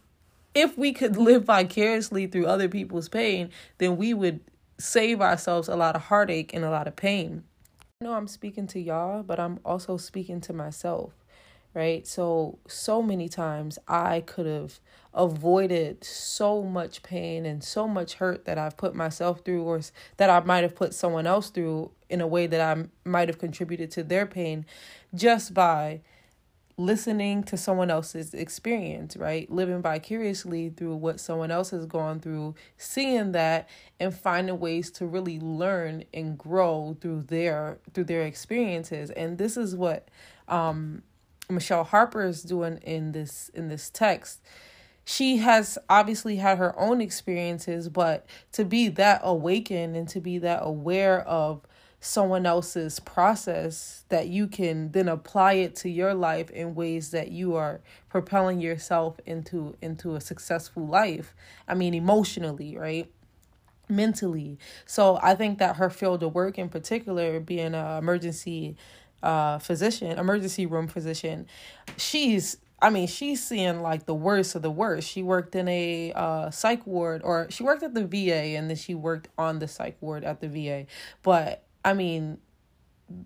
if 0.56 0.78
we 0.78 0.94
could 0.94 1.18
live 1.18 1.44
vicariously 1.44 2.28
through 2.28 2.48
other 2.48 2.70
people's 2.70 3.10
pain, 3.10 3.50
then 3.78 3.98
we 3.98 4.14
would 4.14 4.40
save 4.80 5.22
ourselves 5.22 5.68
a 5.68 5.76
lot 5.76 5.96
of 5.96 6.04
heartache 6.04 6.54
and 6.54 6.64
a 6.64 6.72
lot 6.72 6.88
of 6.88 6.96
pain. 6.96 7.44
I 8.02 8.06
know 8.06 8.14
I'm 8.14 8.28
speaking 8.28 8.68
to 8.68 8.80
y'all, 8.80 9.22
but 9.22 9.40
I'm 9.40 9.60
also 9.66 9.98
speaking 9.98 10.42
to 10.42 10.54
myself, 10.54 11.14
right? 11.74 12.06
So, 12.06 12.60
so 12.68 13.02
many 13.02 13.30
times 13.30 13.80
I 13.88 14.22
could 14.22 14.46
have 14.46 14.80
avoided 15.14 16.04
so 16.04 16.64
much 16.64 17.04
pain 17.04 17.46
and 17.46 17.64
so 17.64 17.88
much 17.88 18.16
hurt 18.16 18.46
that 18.46 18.58
I've 18.58 18.78
put 18.78 18.96
myself 18.96 19.42
through, 19.44 19.64
or 19.64 19.82
that 20.18 20.30
I 20.30 20.40
might 20.42 20.64
have 20.64 20.76
put 20.76 20.94
someone 20.94 21.28
else 21.28 21.50
through 21.50 21.92
in 22.10 22.22
a 22.22 22.28
way 22.28 22.48
that 22.48 22.62
I 22.62 22.86
might 23.06 23.30
have 23.30 23.40
contributed 23.40 23.92
to 23.92 24.04
their 24.04 24.26
pain 24.26 24.66
just 25.14 25.54
by 25.54 26.02
listening 26.78 27.44
to 27.44 27.58
someone 27.58 27.92
else's 27.92 28.34
experience, 28.34 29.16
right? 29.16 29.50
Living 29.52 29.82
vicariously 29.82 30.70
through 30.70 30.96
what 30.96 31.20
someone 31.20 31.52
else 31.52 31.70
has 31.70 31.86
gone 31.86 32.20
through, 32.20 32.56
seeing 32.78 33.34
that 33.34 33.70
and 34.00 34.14
finding 34.14 34.60
ways 34.60 34.90
to 34.92 35.06
really 35.06 35.40
learn 35.40 36.04
and 36.14 36.38
grow 36.38 36.98
through 37.00 37.24
their 37.24 37.80
through 37.94 38.06
their 38.06 38.24
experiences. 38.24 39.12
And 39.12 39.38
this 39.38 39.58
is 39.58 39.76
what 39.76 40.10
um 40.48 41.04
Michele 41.52 41.84
Harper 41.84 42.26
is 42.26 42.44
doing 42.44 42.78
in 42.78 43.12
this 43.12 43.50
in 43.54 43.68
this 43.68 43.90
text. 43.90 44.42
She 45.04 45.38
has 45.38 45.78
obviously 45.90 46.38
had 46.38 46.58
her 46.58 46.78
own 46.80 47.02
experiences, 47.02 47.90
but 47.90 48.26
to 48.54 48.64
be 48.64 48.88
that 48.90 49.22
awakened 49.24 49.96
and 49.96 50.08
to 50.10 50.22
be 50.22 50.38
that 50.40 50.60
aware 50.62 51.22
of 51.22 51.62
someone 52.04 52.48
else's 52.48 53.00
process 53.00 54.06
that 54.10 54.28
you 54.28 54.48
can 54.48 54.92
then 54.92 55.08
apply 55.08 55.54
it 55.54 55.76
to 55.76 55.88
your 55.88 56.16
life 56.16 56.50
in 56.50 56.74
ways 56.74 57.12
that 57.12 57.32
you 57.32 57.56
are 57.56 57.80
propelling 58.10 58.60
yourself 58.60 59.20
into 59.28 59.76
into 59.84 60.16
a 60.16 60.20
successful 60.20 60.86
life 60.88 61.36
i 61.68 61.76
mean 61.76 61.94
emotionally 61.94 62.76
right 62.76 63.12
mentally 63.88 64.58
so 64.88 65.20
i 65.22 65.36
think 65.36 65.60
that 65.60 65.76
her 65.76 65.92
field 65.92 66.24
of 66.24 66.34
work 66.34 66.58
in 66.58 66.70
particular 66.70 67.40
being 67.40 67.76
an 67.76 67.98
emergency 68.00 68.76
uh 69.24 69.60
physician 69.60 70.18
emergency 70.18 70.66
room 70.66 70.88
physician 70.88 71.46
she's 71.98 72.58
I 72.82 72.90
mean, 72.90 73.08
she's 73.08 73.46
seeing 73.46 73.82
like 73.82 74.08
the 74.08 74.16
worst 74.16 74.56
of 74.56 74.64
the 74.64 74.72
worst. 74.72 75.08
She 75.08 75.22
worked 75.22 75.56
in 75.56 75.68
a 75.68 76.12
uh, 76.16 76.50
psych 76.50 76.88
ward, 76.88 77.22
or 77.24 77.46
she 77.52 77.64
worked 77.64 77.84
at 77.84 77.94
the 77.94 78.06
VA, 78.06 78.58
and 78.58 78.70
then 78.70 78.78
she 78.78 78.96
worked 78.96 79.28
on 79.38 79.60
the 79.60 79.68
psych 79.68 79.98
ward 80.02 80.24
at 80.24 80.42
the 80.42 80.48
VA. 80.48 80.88
But 81.22 81.64
I 81.86 81.94
mean, 81.94 82.40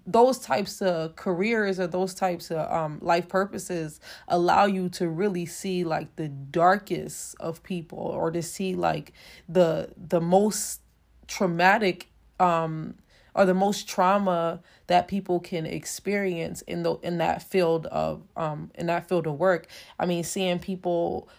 those 0.06 0.40
types 0.40 0.82
of 0.82 1.16
careers 1.16 1.80
or 1.80 1.88
those 1.88 2.14
types 2.14 2.52
of 2.52 2.72
um 2.72 2.98
life 3.02 3.28
purposes 3.28 4.00
allow 4.28 4.66
you 4.66 4.90
to 4.90 5.08
really 5.08 5.46
see 5.46 5.84
like 5.84 6.16
the 6.16 6.28
darkest 6.28 7.36
of 7.40 7.62
people 7.64 8.00
or 8.00 8.32
to 8.32 8.42
see 8.42 8.74
like 8.74 9.14
the 9.48 9.90
the 9.96 10.20
most 10.20 10.82
traumatic 11.28 12.10
um 12.40 12.96
or 13.36 13.46
the 13.46 13.54
most 13.54 13.88
trauma 13.88 14.62
that 14.88 15.08
people 15.08 15.40
can 15.40 15.66
experience 15.66 16.62
in 16.64 16.84
the 16.84 16.96
in 17.04 17.18
that 17.20 17.44
field 17.44 17.86
of 17.88 18.24
um 18.36 18.72
in 18.76 18.88
that 18.88 19.08
field 19.08 19.28
of 19.28 19.38
work. 19.38 19.68
I 20.00 20.06
mean 20.06 20.24
seeing 20.24 20.60
people 20.60 21.30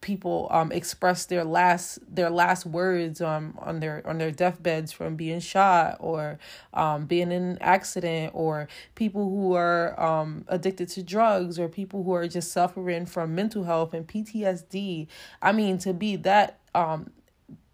people 0.00 0.48
um 0.50 0.72
express 0.72 1.26
their 1.26 1.44
last 1.44 1.98
their 2.12 2.28
last 2.28 2.66
words 2.66 3.20
um 3.20 3.56
on 3.60 3.80
their 3.80 4.04
on 4.06 4.18
their 4.18 4.32
deathbeds 4.32 4.92
from 4.92 5.14
being 5.14 5.40
shot 5.40 5.96
or 6.00 6.38
um 6.74 7.06
being 7.06 7.30
in 7.30 7.42
an 7.42 7.58
accident 7.60 8.32
or 8.34 8.66
people 8.94 9.30
who 9.30 9.54
are 9.54 9.98
um 10.02 10.44
addicted 10.48 10.88
to 10.88 11.02
drugs 11.02 11.58
or 11.58 11.68
people 11.68 12.02
who 12.02 12.12
are 12.12 12.26
just 12.26 12.50
suffering 12.50 13.06
from 13.06 13.34
mental 13.34 13.64
health 13.64 13.94
and 13.94 14.08
PTSD 14.08 15.06
I 15.40 15.52
mean 15.52 15.78
to 15.78 15.92
be 15.94 16.16
that 16.16 16.58
um 16.74 17.10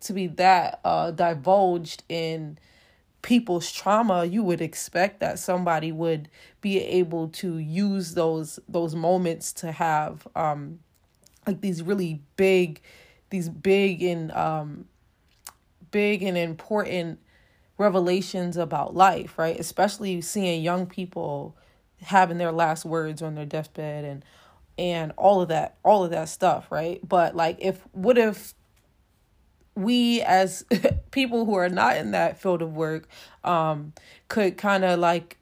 to 0.01 0.13
be 0.13 0.27
that 0.27 0.81
uh 0.85 1.13
divulged 1.13 2.03
in 2.09 2.59
people's 3.29 3.71
trauma 3.71 4.25
you 4.25 4.43
would 4.43 4.63
expect 4.63 5.21
that 5.21 5.39
somebody 5.39 5.93
would 5.93 6.31
be 6.63 6.83
able 6.83 7.29
to 7.29 7.59
use 7.59 8.15
those 8.15 8.59
those 8.67 8.95
moments 8.95 9.53
to 9.53 9.71
have 9.71 10.27
um 10.35 10.79
like 11.47 11.61
these 11.61 11.83
really 11.83 12.23
big 12.37 12.81
these 13.29 13.51
big 13.51 14.03
and 14.03 14.33
um 14.33 14.87
big 15.91 16.23
and 16.23 16.39
important 16.39 17.19
revelations 17.77 18.57
about 18.57 18.97
life 18.97 19.39
right? 19.39 19.61
Especially 19.61 20.23
seeing 20.23 20.63
young 20.63 20.87
people 20.87 21.55
having 22.01 22.39
their 22.39 22.51
last 22.51 22.87
words 22.87 23.21
on 23.21 23.35
their 23.35 23.45
deathbed 23.45 24.07
and 24.07 24.25
and 24.79 25.13
all 25.19 25.43
of 25.43 25.49
that 25.49 25.77
all 25.85 26.03
of 26.03 26.11
that 26.13 26.31
stuff 26.31 26.73
right? 26.73 27.07
But 27.07 27.37
like 27.37 27.59
if 27.61 27.87
what 27.93 28.17
if 28.17 28.55
we 29.79 30.21
as 30.23 30.65
people 31.11 31.45
who 31.47 31.55
are 31.55 31.69
not 31.69 31.97
in 31.97 32.11
that 32.11 32.41
field 32.41 32.63
of 32.63 32.75
work 32.75 33.09
um 33.45 33.93
could 34.29 34.57
kind 34.57 34.85
of 34.85 34.99
like 34.99 35.39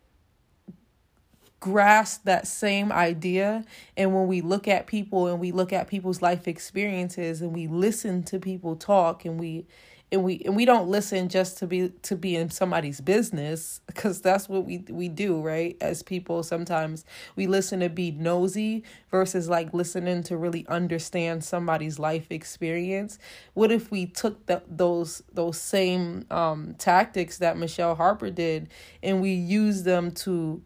grasp 1.59 2.23
that 2.25 2.47
same 2.47 2.93
idea. 2.93 3.65
And 3.97 4.15
when 4.15 4.29
we 4.29 4.41
look 4.41 4.69
at 4.69 4.87
people 4.87 5.27
and 5.27 5.41
we 5.41 5.51
look 5.51 5.73
at 5.73 5.89
people's 5.89 6.23
life 6.23 6.47
experiences 6.47 7.41
and 7.41 7.53
we 7.53 7.67
listen 7.67 8.23
to 8.25 8.39
people 8.39 8.77
talk 8.77 9.25
and 9.25 9.41
we 9.41 9.67
and 10.13 10.23
we 10.23 10.41
and 10.45 10.55
we 10.55 10.65
don't 10.65 10.89
listen 10.89 11.29
just 11.29 11.59
to 11.59 11.67
be 11.67 11.89
to 12.03 12.15
be 12.17 12.37
in 12.37 12.49
somebody's 12.51 13.01
business 13.01 13.81
because 13.87 14.21
that's 14.21 14.49
what 14.49 14.65
we 14.65 14.85
we 14.89 15.09
do 15.09 15.41
right? 15.41 15.77
As 15.81 16.03
people 16.03 16.43
sometimes 16.43 17.05
we 17.35 17.47
listen 17.47 17.81
to 17.81 17.89
be 17.89 18.13
nosy 18.13 18.85
versus 19.11 19.49
like 19.49 19.75
listening 19.75 20.23
to 20.25 20.37
really 20.37 20.65
understand 20.69 21.43
somebody's 21.45 21.99
life 21.99 22.29
experience. 22.31 23.19
What 23.55 23.73
if 23.73 23.91
we 23.91 24.07
took 24.07 24.47
the, 24.47 24.63
those 24.69 25.23
those 25.33 25.61
same 25.61 26.25
um 26.31 26.75
tactics 26.79 27.39
that 27.39 27.57
Michele 27.59 27.97
Harper 27.97 28.31
did 28.31 28.69
and 29.03 29.21
we 29.21 29.33
use 29.33 29.83
them 29.83 30.13
to 30.13 30.63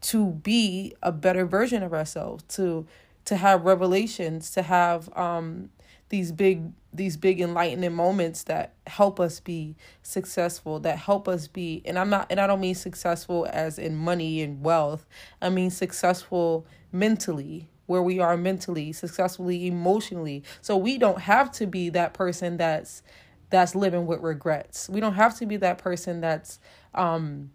to 0.00 0.26
be 0.32 0.94
a 1.00 1.12
better 1.12 1.46
version 1.46 1.82
of 1.84 1.92
ourselves 1.92 2.42
to 2.48 2.86
to 3.24 3.36
have 3.36 3.64
revelations 3.64 4.50
to 4.50 4.62
have 4.62 5.16
um 5.16 5.70
these 6.12 6.30
big 6.30 6.70
these 6.92 7.16
big 7.16 7.40
enlightening 7.40 7.94
moments 7.94 8.42
that 8.44 8.74
help 8.86 9.18
us 9.18 9.40
be 9.40 9.74
successful 10.02 10.78
that 10.78 10.98
help 10.98 11.26
us 11.26 11.48
be 11.48 11.80
and 11.86 11.98
i'm 11.98 12.10
not 12.10 12.26
and 12.28 12.38
i 12.38 12.46
don't 12.46 12.60
mean 12.60 12.74
successful 12.74 13.48
as 13.50 13.78
in 13.78 13.96
money 13.96 14.42
and 14.42 14.62
wealth. 14.62 15.06
I 15.40 15.48
mean 15.48 15.70
successful 15.70 16.66
mentally 16.92 17.70
where 17.86 18.02
we 18.02 18.18
are 18.18 18.36
mentally 18.36 18.92
successfully 18.92 19.66
emotionally. 19.66 20.42
So 20.60 20.76
we 20.76 20.98
don't 20.98 21.20
have 21.20 21.50
to 21.52 21.66
be 21.66 21.88
that 21.90 22.14
person 22.14 22.58
that's 22.58 23.02
that's 23.50 23.74
living 23.74 24.06
with 24.06 24.20
regrets. 24.20 24.88
We 24.88 25.00
don't 25.00 25.14
have 25.14 25.36
to 25.38 25.46
be 25.46 25.56
that 25.58 25.78
person 25.78 26.20
that's 26.20 26.60
um 26.94 27.50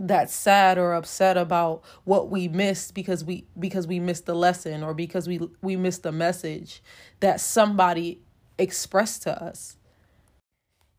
that's 0.00 0.34
sad 0.34 0.78
or 0.78 0.94
upset 0.94 1.36
about 1.36 1.82
what 2.04 2.30
we 2.30 2.48
missed 2.48 2.94
because 2.94 3.22
we 3.22 3.44
because 3.58 3.86
we 3.86 4.00
missed 4.00 4.24
the 4.24 4.34
lesson 4.34 4.82
or 4.82 4.94
because 4.94 5.28
we 5.28 5.38
we 5.60 5.76
missed 5.76 6.02
the 6.02 6.10
message 6.10 6.82
that 7.20 7.38
somebody 7.38 8.22
expressed 8.58 9.22
to 9.22 9.42
us. 9.42 9.76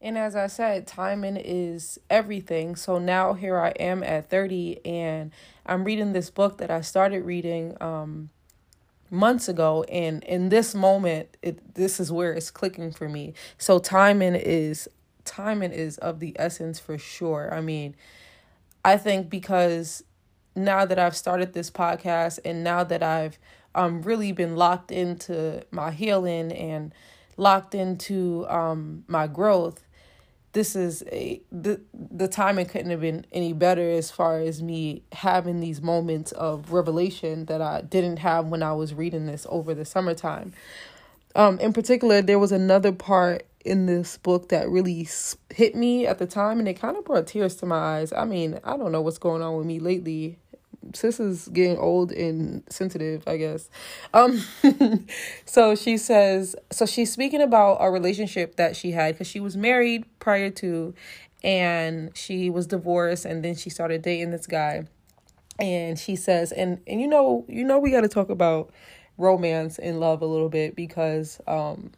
And 0.03 0.17
as 0.17 0.36
I 0.36 0.48
said, 0.48 0.86
timing 0.88 1.36
is 1.36 2.00
everything. 2.10 2.75
So 2.75 3.00
now 3.00 3.34
here 3.34 3.60
I 3.60 3.70
am 3.72 4.03
at 4.03 4.29
30 4.29 4.86
and 4.86 5.31
I'm 5.65 5.84
reading 5.84 6.13
this 6.13 6.29
book 6.29 6.60
that 6.60 6.70
I 6.70 6.81
started 6.81 7.25
reading 7.25 7.75
um 7.81 8.29
months 9.10 9.50
ago 9.50 9.84
and 9.89 10.24
in 10.24 10.48
this 10.48 10.74
moment 10.74 11.36
it 11.41 11.75
this 11.75 12.00
is 12.00 12.12
where 12.12 12.34
it's 12.34 12.51
clicking 12.51 12.91
for 12.91 13.10
me. 13.10 13.34
So 13.58 13.79
timing 13.79 14.36
is 14.36 14.88
timing 15.25 15.72
is 15.72 15.98
of 15.98 16.20
the 16.20 16.36
essence 16.38 16.79
for 16.79 17.00
sure. 17.00 17.51
I 17.51 17.62
mean, 17.62 17.96
I 18.83 18.97
think 18.97 19.29
because 19.29 20.03
now 20.55 20.85
that 20.85 21.00
I've 21.00 21.15
started 21.15 21.53
this 21.53 21.69
podcast 21.71 22.39
and 22.43 22.63
now 22.63 22.83
that 22.83 23.03
I've 23.03 23.39
um 23.73 24.01
really 24.01 24.31
been 24.31 24.55
locked 24.55 24.91
into 24.91 25.63
my 25.71 25.91
healing 25.91 26.51
and 26.51 26.93
locked 27.38 27.73
into 27.75 28.45
um 28.50 29.03
my 29.07 29.27
growth, 29.27 29.83
this 30.53 30.75
is 30.75 31.03
a 31.11 31.41
the 31.51 31.79
the 31.93 32.27
timing 32.27 32.65
couldn't 32.65 32.91
have 32.91 33.01
been 33.01 33.25
any 33.31 33.53
better 33.53 33.89
as 33.89 34.11
far 34.11 34.39
as 34.39 34.61
me 34.61 35.03
having 35.13 35.59
these 35.59 35.81
moments 35.81 36.31
of 36.33 36.73
revelation 36.73 37.45
that 37.45 37.61
I 37.61 37.81
didn't 37.81 38.17
have 38.17 38.47
when 38.47 38.63
I 38.63 38.73
was 38.73 38.93
reading 38.93 39.25
this 39.25 39.45
over 39.50 39.73
the 39.73 39.85
summertime. 39.85 40.53
Um 41.35 41.59
in 41.59 41.71
particular 41.71 42.21
there 42.21 42.39
was 42.39 42.51
another 42.51 42.91
part 42.91 43.45
in 43.65 43.86
this 43.86 44.18
book 44.18 44.50
that 44.50 44.70
really 44.70 45.08
hit 45.50 45.75
me 45.75 46.08
at 46.08 46.18
the 46.20 46.25
time 46.25 46.60
and 46.60 46.68
it 46.68 46.75
kind 46.75 46.98
of 46.98 47.06
brought 47.06 47.27
tears 47.27 47.56
to 47.58 47.65
my 47.65 47.77
eyes. 47.98 48.13
I 48.13 48.25
mean, 48.25 48.60
I 48.63 48.77
don't 48.77 48.91
know 48.91 49.01
what's 49.01 49.18
going 49.18 49.41
on 49.41 49.58
with 49.58 49.65
me 49.65 49.80
lately. 49.80 50.38
Sis 50.94 51.20
is 51.20 51.48
getting 51.50 51.77
old 51.77 52.12
and 52.12 52.63
sensitive, 52.70 53.24
I 53.27 53.38
guess. 53.38 53.70
Um 54.13 54.44
so 55.46 55.75
she 55.75 55.98
says 55.98 56.56
so 56.72 56.86
she's 56.86 57.12
speaking 57.12 57.41
about 57.41 57.77
a 57.80 57.91
relationship 57.91 58.56
that 58.56 58.75
she 58.75 58.91
had 58.91 59.18
cuz 59.18 59.27
she 59.27 59.39
was 59.39 59.56
married 59.56 60.06
prior 60.20 60.50
to 60.50 60.94
and 61.44 62.15
she 62.15 62.50
was 62.50 62.68
divorced 62.68 63.25
and 63.25 63.44
then 63.44 63.56
she 63.56 63.70
started 63.70 64.01
dating 64.01 64.32
this 64.32 64.48
guy. 64.48 64.86
And 65.60 66.00
she 66.00 66.15
says 66.15 66.51
and 66.51 66.80
and 66.88 67.00
you 67.00 67.08
know, 67.08 67.46
you 67.48 67.63
know 67.63 67.77
we 67.80 67.91
got 67.91 68.01
to 68.01 68.10
talk 68.10 68.30
about 68.30 68.72
romance 69.18 69.77
and 69.77 70.00
love 70.00 70.22
a 70.22 70.25
little 70.25 70.50
bit 70.50 70.75
because 70.75 71.39
um 71.48 71.91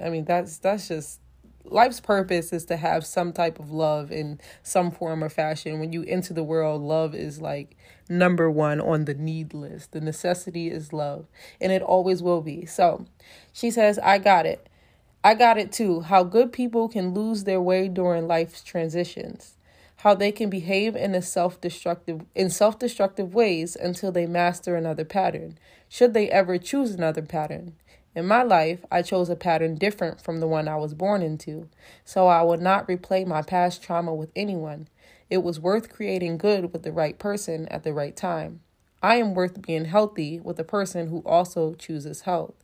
I 0.00 0.10
mean, 0.10 0.24
that's 0.24 0.58
that's 0.58 0.88
just 0.88 1.20
life's 1.64 2.00
purpose 2.00 2.52
is 2.52 2.64
to 2.66 2.76
have 2.76 3.04
some 3.04 3.32
type 3.32 3.58
of 3.58 3.70
love 3.70 4.10
in 4.10 4.40
some 4.62 4.90
form 4.90 5.22
or 5.22 5.28
fashion. 5.28 5.80
When 5.80 5.92
you 5.92 6.04
enter 6.04 6.34
the 6.34 6.44
world, 6.44 6.82
love 6.82 7.14
is 7.14 7.40
like 7.40 7.76
number 8.08 8.50
one 8.50 8.80
on 8.80 9.04
the 9.04 9.14
need 9.14 9.54
list. 9.54 9.92
The 9.92 10.00
necessity 10.00 10.70
is 10.70 10.92
love, 10.92 11.26
and 11.60 11.72
it 11.72 11.82
always 11.82 12.22
will 12.22 12.40
be. 12.40 12.66
So 12.66 13.06
she 13.52 13.70
says, 13.70 13.98
I 13.98 14.18
got 14.18 14.46
it. 14.46 14.68
I 15.22 15.34
got 15.34 15.58
it 15.58 15.72
too. 15.72 16.02
How 16.02 16.22
good 16.22 16.52
people 16.52 16.88
can 16.88 17.12
lose 17.12 17.44
their 17.44 17.60
way 17.60 17.88
during 17.88 18.28
life's 18.28 18.62
transitions. 18.62 19.56
How 19.96 20.14
they 20.14 20.30
can 20.30 20.48
behave 20.48 20.94
in 20.94 21.14
a 21.16 21.20
self-destructive 21.20 22.24
in 22.36 22.50
self-destructive 22.50 23.34
ways 23.34 23.74
until 23.74 24.12
they 24.12 24.26
master 24.26 24.76
another 24.76 25.04
pattern, 25.04 25.58
should 25.88 26.14
they 26.14 26.30
ever 26.30 26.56
choose 26.56 26.92
another 26.92 27.22
pattern. 27.22 27.74
In 28.18 28.26
my 28.26 28.42
life, 28.42 28.84
I 28.90 29.02
chose 29.02 29.28
a 29.28 29.36
pattern 29.36 29.76
different 29.76 30.20
from 30.20 30.40
the 30.40 30.48
one 30.48 30.66
I 30.66 30.74
was 30.74 30.92
born 30.92 31.22
into, 31.22 31.68
so 32.04 32.26
I 32.26 32.42
would 32.42 32.60
not 32.60 32.88
replay 32.88 33.24
my 33.24 33.42
past 33.42 33.80
trauma 33.80 34.12
with 34.12 34.32
anyone. 34.34 34.88
It 35.30 35.44
was 35.44 35.60
worth 35.60 35.88
creating 35.88 36.38
good 36.38 36.72
with 36.72 36.82
the 36.82 36.90
right 36.90 37.16
person 37.16 37.68
at 37.68 37.84
the 37.84 37.92
right 37.92 38.16
time. 38.16 38.58
I 39.00 39.18
am 39.18 39.34
worth 39.34 39.62
being 39.62 39.84
healthy 39.84 40.40
with 40.40 40.58
a 40.58 40.64
person 40.64 41.10
who 41.10 41.22
also 41.24 41.74
chooses 41.74 42.22
health. 42.22 42.56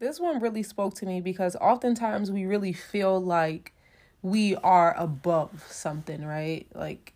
This 0.00 0.18
one 0.18 0.40
really 0.40 0.64
spoke 0.64 0.94
to 0.94 1.06
me 1.06 1.20
because 1.20 1.54
oftentimes 1.54 2.32
we 2.32 2.44
really 2.44 2.72
feel 2.72 3.22
like 3.22 3.72
we 4.20 4.56
are 4.56 4.96
above 4.98 5.64
something, 5.70 6.24
right? 6.24 6.66
Like 6.74 7.14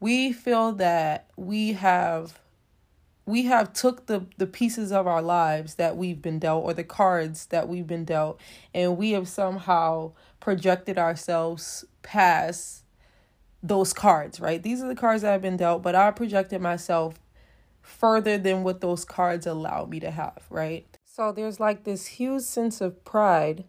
we 0.00 0.32
feel 0.32 0.72
that 0.72 1.30
we 1.36 1.74
have 1.74 2.40
we 3.26 3.42
have 3.42 3.72
took 3.72 4.06
the 4.06 4.24
the 4.38 4.46
pieces 4.46 4.92
of 4.92 5.06
our 5.06 5.20
lives 5.20 5.74
that 5.74 5.96
we've 5.96 6.22
been 6.22 6.38
dealt 6.38 6.64
or 6.64 6.72
the 6.72 6.84
cards 6.84 7.46
that 7.46 7.68
we've 7.68 7.86
been 7.86 8.04
dealt 8.04 8.40
and 8.72 8.96
we 8.96 9.10
have 9.10 9.28
somehow 9.28 10.12
projected 10.40 10.96
ourselves 10.96 11.84
past 12.02 12.84
those 13.62 13.92
cards 13.92 14.40
right? 14.40 14.62
These 14.62 14.80
are 14.82 14.88
the 14.88 14.94
cards 14.94 15.22
that 15.22 15.32
have 15.32 15.42
been 15.42 15.56
dealt 15.56 15.82
but 15.82 15.94
i 15.94 16.10
projected 16.12 16.62
myself 16.62 17.16
further 17.82 18.38
than 18.38 18.62
what 18.62 18.80
those 18.80 19.04
cards 19.04 19.46
allow 19.46 19.84
me 19.84 20.00
to 20.00 20.10
have 20.10 20.46
right? 20.48 20.86
So 21.04 21.32
there's 21.32 21.58
like 21.58 21.84
this 21.84 22.06
huge 22.06 22.42
sense 22.42 22.80
of 22.80 23.04
pride 23.04 23.64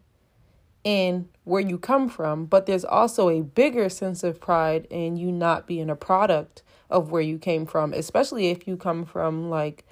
in 0.83 1.29
where 1.43 1.61
you 1.61 1.79
come 1.79 2.07
from 2.07 2.45
but 2.45 2.67
there's 2.67 2.85
also 2.85 3.29
a 3.29 3.41
bigger 3.41 3.89
sense 3.89 4.23
of 4.23 4.39
pride 4.39 4.85
in 4.91 5.17
you 5.17 5.31
not 5.31 5.65
being 5.65 5.89
a 5.89 5.95
product 5.95 6.61
of 6.89 7.11
where 7.11 7.21
you 7.21 7.37
came 7.37 7.65
from, 7.65 7.93
especially 7.93 8.47
if 8.47 8.67
you 8.67 8.77
come 8.77 9.05
from 9.05 9.49
like 9.49 9.85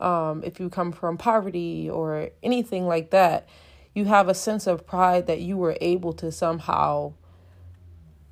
um, 0.00 0.42
if 0.44 0.58
you 0.58 0.68
come 0.68 0.90
from 0.90 1.16
poverty 1.16 1.88
or 1.88 2.30
anything 2.42 2.86
like 2.86 3.10
that, 3.10 3.48
you 3.94 4.06
have 4.06 4.28
a 4.28 4.34
sense 4.34 4.66
of 4.66 4.86
pride 4.86 5.26
that 5.28 5.40
you 5.40 5.56
were 5.56 5.76
able 5.80 6.12
to 6.14 6.32
somehow 6.32 7.12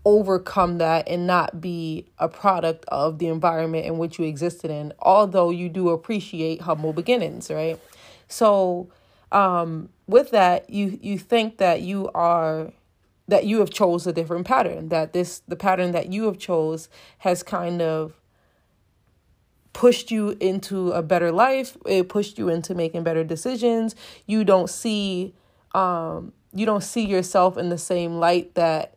overcome 0.04 0.78
that 0.78 1.06
and 1.08 1.26
not 1.26 1.60
be 1.60 2.06
a 2.18 2.28
product 2.28 2.84
of 2.88 3.18
the 3.18 3.26
environment 3.26 3.84
in 3.86 3.98
which 3.98 4.18
you 4.18 4.24
existed 4.24 4.70
in, 4.70 4.92
although 5.00 5.50
you 5.50 5.68
do 5.68 5.90
appreciate 5.90 6.62
humble 6.62 6.92
beginnings, 6.92 7.50
right? 7.50 7.78
So, 8.26 8.88
um, 9.30 9.90
with 10.06 10.30
that, 10.30 10.70
you 10.70 10.98
you 11.00 11.18
think 11.18 11.58
that 11.58 11.82
you 11.82 12.10
are 12.14 12.72
that 13.30 13.46
you 13.46 13.60
have 13.60 13.70
chose 13.70 14.06
a 14.06 14.12
different 14.12 14.46
pattern 14.46 14.88
that 14.88 15.12
this 15.12 15.40
the 15.46 15.56
pattern 15.56 15.92
that 15.92 16.12
you 16.12 16.24
have 16.24 16.38
chose 16.38 16.88
has 17.18 17.42
kind 17.42 17.80
of 17.80 18.20
pushed 19.72 20.10
you 20.10 20.36
into 20.40 20.90
a 20.90 21.02
better 21.02 21.30
life. 21.30 21.76
It 21.86 22.08
pushed 22.08 22.38
you 22.38 22.48
into 22.48 22.74
making 22.74 23.04
better 23.04 23.22
decisions. 23.24 23.94
You 24.26 24.44
don't 24.44 24.68
see 24.68 25.34
um 25.74 26.32
you 26.52 26.66
don't 26.66 26.82
see 26.82 27.06
yourself 27.06 27.56
in 27.56 27.68
the 27.68 27.78
same 27.78 28.18
light 28.18 28.54
that 28.56 28.96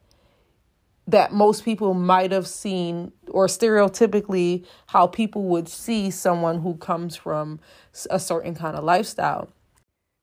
that 1.05 1.31
most 1.31 1.63
people 1.63 1.93
might 1.93 2.31
have 2.31 2.47
seen 2.47 3.11
or 3.29 3.45
stereotypically 3.47 4.65
how 4.87 5.05
people 5.05 5.43
would 5.43 5.67
see 5.69 6.09
someone 6.09 6.61
who 6.61 6.75
comes 6.75 7.15
from 7.15 7.59
a 8.09 8.19
certain 8.19 8.55
kind 8.55 8.75
of 8.75 8.83
lifestyle 8.83 9.49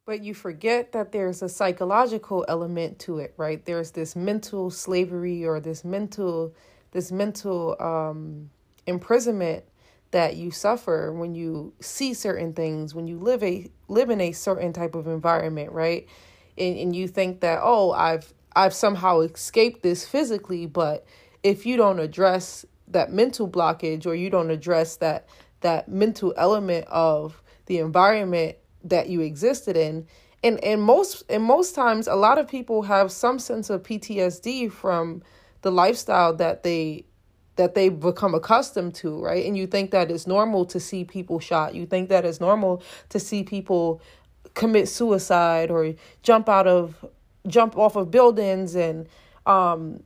but 0.06 0.22
you 0.24 0.34
forget 0.34 0.92
that 0.92 1.12
there's 1.12 1.42
a 1.42 1.48
psychological 1.48 2.44
element 2.48 2.98
to 2.98 3.18
it, 3.18 3.34
right? 3.36 3.64
There's 3.64 3.92
this 3.92 4.16
mental 4.16 4.70
slavery 4.70 5.44
or 5.46 5.60
this 5.60 5.84
mental 5.84 6.54
this 6.92 7.12
mental 7.12 7.76
um 7.80 8.50
imprisonment 8.86 9.64
that 10.10 10.34
you 10.34 10.50
suffer 10.50 11.12
when 11.12 11.34
you 11.36 11.72
see 11.80 12.12
certain 12.14 12.52
things, 12.52 12.94
when 12.94 13.06
you 13.06 13.18
live 13.18 13.42
a 13.44 13.70
live 13.88 14.10
in 14.10 14.20
a 14.20 14.32
certain 14.32 14.72
type 14.72 14.94
of 14.94 15.06
environment, 15.06 15.70
right? 15.72 16.08
And 16.58 16.76
and 16.76 16.96
you 16.96 17.06
think 17.06 17.40
that, 17.40 17.60
oh, 17.62 17.92
I've 17.92 18.32
I've 18.56 18.74
somehow 18.74 19.20
escaped 19.20 19.82
this 19.82 20.04
physically, 20.04 20.66
but 20.66 21.06
if 21.44 21.64
you 21.64 21.76
don't 21.76 22.00
address 22.00 22.66
that 22.88 23.12
mental 23.12 23.48
blockage 23.48 24.06
or 24.06 24.16
you 24.16 24.28
don't 24.30 24.50
address 24.50 24.96
that 24.96 25.28
that 25.60 25.88
mental 25.88 26.34
element 26.36 26.86
of 26.88 27.40
the 27.66 27.78
environment 27.78 28.56
that 28.84 29.08
you 29.08 29.20
existed 29.20 29.76
in 29.76 30.06
and 30.42 30.62
and 30.64 30.82
most 30.82 31.22
and 31.28 31.42
most 31.42 31.74
times 31.74 32.06
a 32.06 32.14
lot 32.14 32.38
of 32.38 32.48
people 32.48 32.82
have 32.82 33.12
some 33.12 33.38
sense 33.38 33.70
of 33.70 33.82
PTSD 33.82 34.70
from 34.70 35.22
the 35.62 35.70
lifestyle 35.70 36.34
that 36.34 36.62
they 36.62 37.04
that 37.56 37.74
they 37.74 37.90
become 37.90 38.34
accustomed 38.34 38.94
to, 38.94 39.20
right? 39.22 39.44
And 39.44 39.56
you 39.56 39.66
think 39.66 39.90
that 39.90 40.10
it's 40.10 40.26
normal 40.26 40.64
to 40.66 40.80
see 40.80 41.04
people 41.04 41.40
shot. 41.40 41.74
You 41.74 41.84
think 41.84 42.08
that 42.08 42.24
it's 42.24 42.40
normal 42.40 42.82
to 43.10 43.20
see 43.20 43.42
people 43.42 44.00
commit 44.54 44.88
suicide 44.88 45.70
or 45.70 45.92
jump 46.22 46.48
out 46.48 46.66
of 46.66 47.04
jump 47.46 47.76
off 47.76 47.96
of 47.96 48.10
buildings 48.10 48.74
and 48.74 49.08
um 49.46 50.02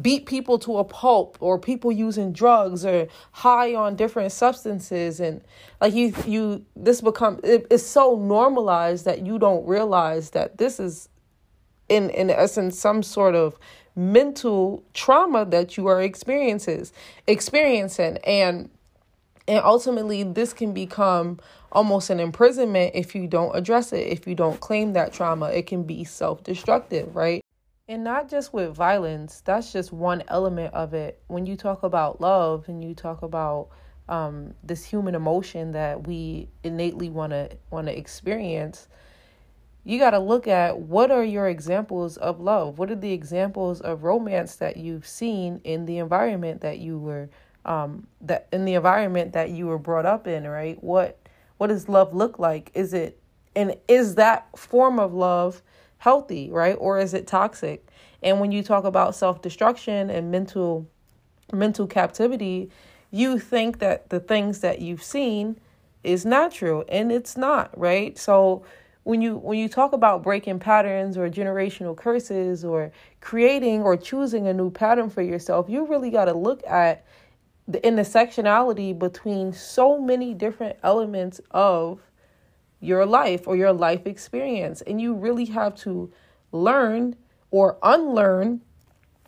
beat 0.00 0.26
people 0.26 0.58
to 0.58 0.78
a 0.78 0.84
pulp 0.84 1.36
or 1.40 1.58
people 1.58 1.92
using 1.92 2.32
drugs 2.32 2.84
or 2.84 3.06
high 3.32 3.74
on 3.74 3.96
different 3.96 4.32
substances 4.32 5.20
and 5.20 5.42
like 5.80 5.94
you 5.94 6.14
you 6.26 6.64
this 6.74 7.00
become 7.00 7.40
it, 7.44 7.66
it's 7.70 7.84
so 7.84 8.16
normalized 8.16 9.04
that 9.04 9.24
you 9.24 9.38
don't 9.38 9.66
realize 9.66 10.30
that 10.30 10.58
this 10.58 10.80
is 10.80 11.08
in 11.88 12.10
in 12.10 12.30
essence 12.30 12.78
some 12.78 13.02
sort 13.02 13.34
of 13.34 13.58
mental 13.96 14.84
trauma 14.92 15.44
that 15.44 15.76
you 15.76 15.86
are 15.86 16.02
experiences 16.02 16.92
experiencing. 17.26 18.18
And 18.18 18.70
and 19.46 19.62
ultimately 19.64 20.22
this 20.22 20.52
can 20.52 20.72
become 20.72 21.38
almost 21.70 22.10
an 22.10 22.20
imprisonment 22.20 22.92
if 22.94 23.14
you 23.14 23.26
don't 23.26 23.54
address 23.54 23.92
it 23.92 24.06
if 24.06 24.26
you 24.26 24.34
don't 24.34 24.60
claim 24.60 24.94
that 24.94 25.12
trauma. 25.12 25.50
It 25.50 25.66
can 25.66 25.84
be 25.84 26.04
self-destructive 26.04 27.14
right 27.14 27.43
And 27.86 28.02
not 28.02 28.30
just 28.30 28.54
with 28.54 28.74
violence, 28.74 29.42
that's 29.44 29.70
just 29.70 29.92
one 29.92 30.22
element 30.28 30.72
of 30.72 30.94
it. 30.94 31.20
When 31.26 31.44
you 31.44 31.54
talk 31.54 31.82
about 31.82 32.18
love 32.18 32.66
and 32.66 32.82
you 32.82 32.94
talk 32.94 33.20
about 33.22 33.68
um, 34.08 34.54
this 34.62 34.86
human 34.86 35.14
emotion 35.14 35.72
that 35.72 36.06
we 36.06 36.48
innately 36.62 37.10
want 37.10 37.32
to 37.32 37.50
want 37.70 37.88
to 37.88 37.96
experience, 37.96 38.88
you 39.84 39.98
got 39.98 40.12
to 40.12 40.18
look 40.18 40.48
at 40.48 40.78
what 40.78 41.10
are 41.10 41.22
your 41.22 41.46
examples 41.46 42.16
of 42.16 42.40
love? 42.40 42.78
What 42.78 42.90
are 42.90 42.96
the 42.96 43.12
examples 43.12 43.82
of 43.82 44.02
romance 44.02 44.56
that 44.56 44.78
you've 44.78 45.06
seen 45.06 45.60
in 45.64 45.84
the 45.84 45.98
environment 45.98 46.62
that 46.62 46.78
you 46.78 46.98
were 46.98 47.28
um, 47.66 48.06
that 48.22 48.48
in 48.50 48.64
the 48.64 48.74
environment 48.74 49.34
that 49.34 49.50
you 49.50 49.66
were 49.66 49.78
brought 49.78 50.06
up 50.06 50.26
in, 50.26 50.46
right? 50.46 50.82
What 50.82 51.18
what 51.58 51.66
does 51.66 51.86
love 51.90 52.14
look 52.14 52.38
like? 52.38 52.70
Is 52.72 52.94
it 52.94 53.20
and 53.54 53.76
is 53.88 54.14
that 54.14 54.48
form 54.56 54.98
of 54.98 55.12
love 55.12 55.60
healthy, 56.04 56.50
right? 56.50 56.76
Or 56.78 56.98
is 56.98 57.14
it 57.14 57.26
toxic? 57.26 57.88
And 58.22 58.38
when 58.38 58.52
you 58.52 58.62
talk 58.62 58.84
about 58.84 59.14
self-destruction 59.14 60.10
and 60.10 60.30
mental 60.30 60.86
mental 61.50 61.86
captivity, 61.86 62.70
you 63.10 63.38
think 63.38 63.78
that 63.78 64.10
the 64.10 64.20
things 64.20 64.60
that 64.60 64.80
you've 64.80 65.02
seen 65.02 65.58
is 66.02 66.26
natural 66.26 66.84
and 66.90 67.10
it's 67.10 67.38
not, 67.38 67.76
right? 67.78 68.18
So 68.18 68.64
when 69.04 69.22
you 69.22 69.36
when 69.36 69.58
you 69.58 69.66
talk 69.66 69.94
about 69.94 70.22
breaking 70.22 70.58
patterns 70.58 71.16
or 71.16 71.30
generational 71.30 71.96
curses 71.96 72.66
or 72.66 72.92
creating 73.22 73.82
or 73.82 73.96
choosing 73.96 74.46
a 74.46 74.52
new 74.52 74.70
pattern 74.70 75.08
for 75.08 75.22
yourself, 75.22 75.70
you 75.70 75.86
really 75.86 76.10
got 76.10 76.26
to 76.26 76.34
look 76.34 76.62
at 76.66 77.06
the 77.66 77.80
intersectionality 77.80 78.98
between 78.98 79.54
so 79.54 79.98
many 79.98 80.34
different 80.34 80.76
elements 80.82 81.40
of 81.50 81.98
your 82.84 83.06
life 83.06 83.46
or 83.46 83.56
your 83.56 83.72
life 83.72 84.06
experience. 84.06 84.82
And 84.82 85.00
you 85.00 85.14
really 85.14 85.46
have 85.46 85.74
to 85.76 86.12
learn 86.52 87.16
or 87.50 87.78
unlearn 87.82 88.60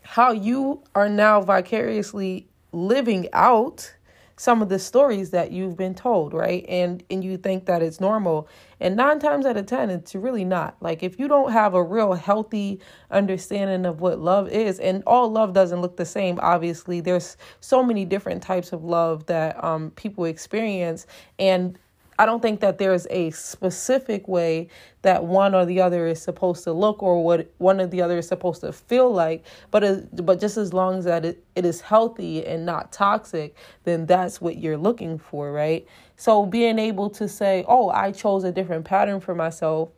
how 0.02 0.32
you 0.32 0.82
are 0.94 1.08
now 1.08 1.40
vicariously 1.40 2.48
living 2.72 3.28
out 3.32 3.96
some 4.38 4.60
of 4.60 4.68
the 4.68 4.78
stories 4.78 5.30
that 5.30 5.50
you've 5.50 5.76
been 5.76 5.94
told, 5.94 6.34
right? 6.34 6.64
And 6.68 7.02
and 7.10 7.24
you 7.24 7.38
think 7.38 7.64
that 7.66 7.82
it's 7.82 8.00
normal. 8.00 8.48
And 8.80 8.94
9 8.94 9.18
times 9.18 9.46
out 9.46 9.56
of 9.56 9.64
10 9.64 9.88
it's 9.88 10.14
really 10.14 10.44
not. 10.44 10.76
Like 10.80 11.02
if 11.02 11.18
you 11.18 11.26
don't 11.26 11.52
have 11.52 11.72
a 11.74 11.82
real 11.82 12.12
healthy 12.12 12.80
understanding 13.10 13.86
of 13.86 14.00
what 14.00 14.18
love 14.18 14.48
is 14.50 14.78
and 14.78 15.02
all 15.06 15.30
love 15.30 15.54
doesn't 15.54 15.80
look 15.80 15.96
the 15.96 16.04
same 16.04 16.38
obviously. 16.42 17.00
There's 17.00 17.38
so 17.60 17.82
many 17.82 18.04
different 18.04 18.42
types 18.42 18.72
of 18.72 18.84
love 18.84 19.24
that 19.26 19.62
um 19.64 19.90
people 19.92 20.26
experience 20.26 21.06
and 21.38 21.78
I 22.18 22.24
don't 22.24 22.40
think 22.40 22.60
that 22.60 22.78
there's 22.78 23.06
a 23.10 23.30
specific 23.30 24.26
way 24.26 24.68
that 25.02 25.24
one 25.24 25.54
or 25.54 25.66
the 25.66 25.80
other 25.80 26.06
is 26.06 26.20
supposed 26.20 26.64
to 26.64 26.72
look 26.72 27.02
or 27.02 27.22
what 27.22 27.50
one 27.58 27.80
or 27.80 27.86
the 27.86 28.00
other 28.00 28.18
is 28.18 28.26
supposed 28.26 28.62
to 28.62 28.72
feel 28.72 29.12
like. 29.12 29.44
But 29.70 30.24
but 30.24 30.40
just 30.40 30.56
as 30.56 30.72
long 30.72 30.98
as 30.98 31.04
that 31.04 31.24
it, 31.24 31.44
it 31.54 31.66
is 31.66 31.82
healthy 31.82 32.44
and 32.46 32.64
not 32.64 32.90
toxic, 32.90 33.54
then 33.84 34.06
that's 34.06 34.40
what 34.40 34.56
you're 34.56 34.78
looking 34.78 35.18
for, 35.18 35.52
right? 35.52 35.86
So 36.16 36.46
being 36.46 36.78
able 36.78 37.10
to 37.10 37.28
say, 37.28 37.64
"Oh, 37.68 37.90
I 37.90 38.12
chose 38.12 38.44
a 38.44 38.52
different 38.52 38.86
pattern 38.86 39.20
for 39.20 39.34
myself. 39.34 39.90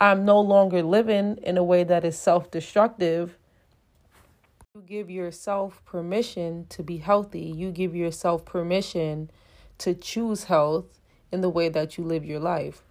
I'm 0.00 0.24
no 0.24 0.40
longer 0.40 0.82
living 0.82 1.38
in 1.42 1.58
a 1.58 1.64
way 1.64 1.82
that 1.82 2.04
is 2.04 2.16
self-destructive." 2.16 3.36
You 4.74 4.82
give 4.82 5.10
yourself 5.10 5.82
permission 5.86 6.66
to 6.68 6.82
be 6.82 6.98
healthy. 6.98 7.40
You 7.40 7.72
give 7.72 7.96
yourself 7.96 8.44
permission 8.44 9.30
to 9.78 9.94
choose 9.94 10.44
health 10.44 10.95
in 11.36 11.42
the 11.42 11.50
way 11.50 11.68
that 11.68 11.96
you 11.96 12.02
live 12.02 12.24
your 12.24 12.40
life. 12.40 12.82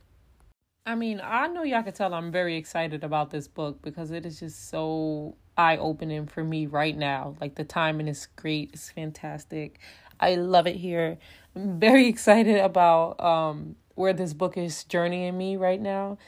I 0.85 0.93
mean, 0.93 1.19
I 1.23 1.47
know 1.47 1.63
y'all 1.63 1.81
can 1.81 1.93
tell 1.93 2.13
I'm 2.13 2.31
very 2.31 2.55
excited 2.57 3.03
about 3.03 3.31
this 3.31 3.47
book 3.47 3.81
because 3.81 4.11
it 4.11 4.23
is 4.23 4.39
just 4.39 4.69
so 4.69 5.35
eye 5.57 5.77
opening 5.77 6.27
for 6.27 6.43
me 6.43 6.67
right 6.67 6.95
now. 6.95 7.35
Like 7.41 7.55
the 7.55 7.63
timing 7.63 8.07
is 8.07 8.27
great, 8.35 8.69
it's 8.73 8.91
fantastic. 8.91 9.79
I 10.19 10.35
love 10.35 10.67
it 10.67 10.75
here. 10.75 11.17
I'm 11.55 11.79
very 11.79 12.07
excited 12.13 12.57
about 12.57 13.19
um 13.19 13.75
where 13.95 14.13
this 14.13 14.33
book 14.33 14.57
is 14.57 14.83
journeying 14.83 15.35
me 15.35 15.57
right 15.57 15.81
now. 15.81 16.19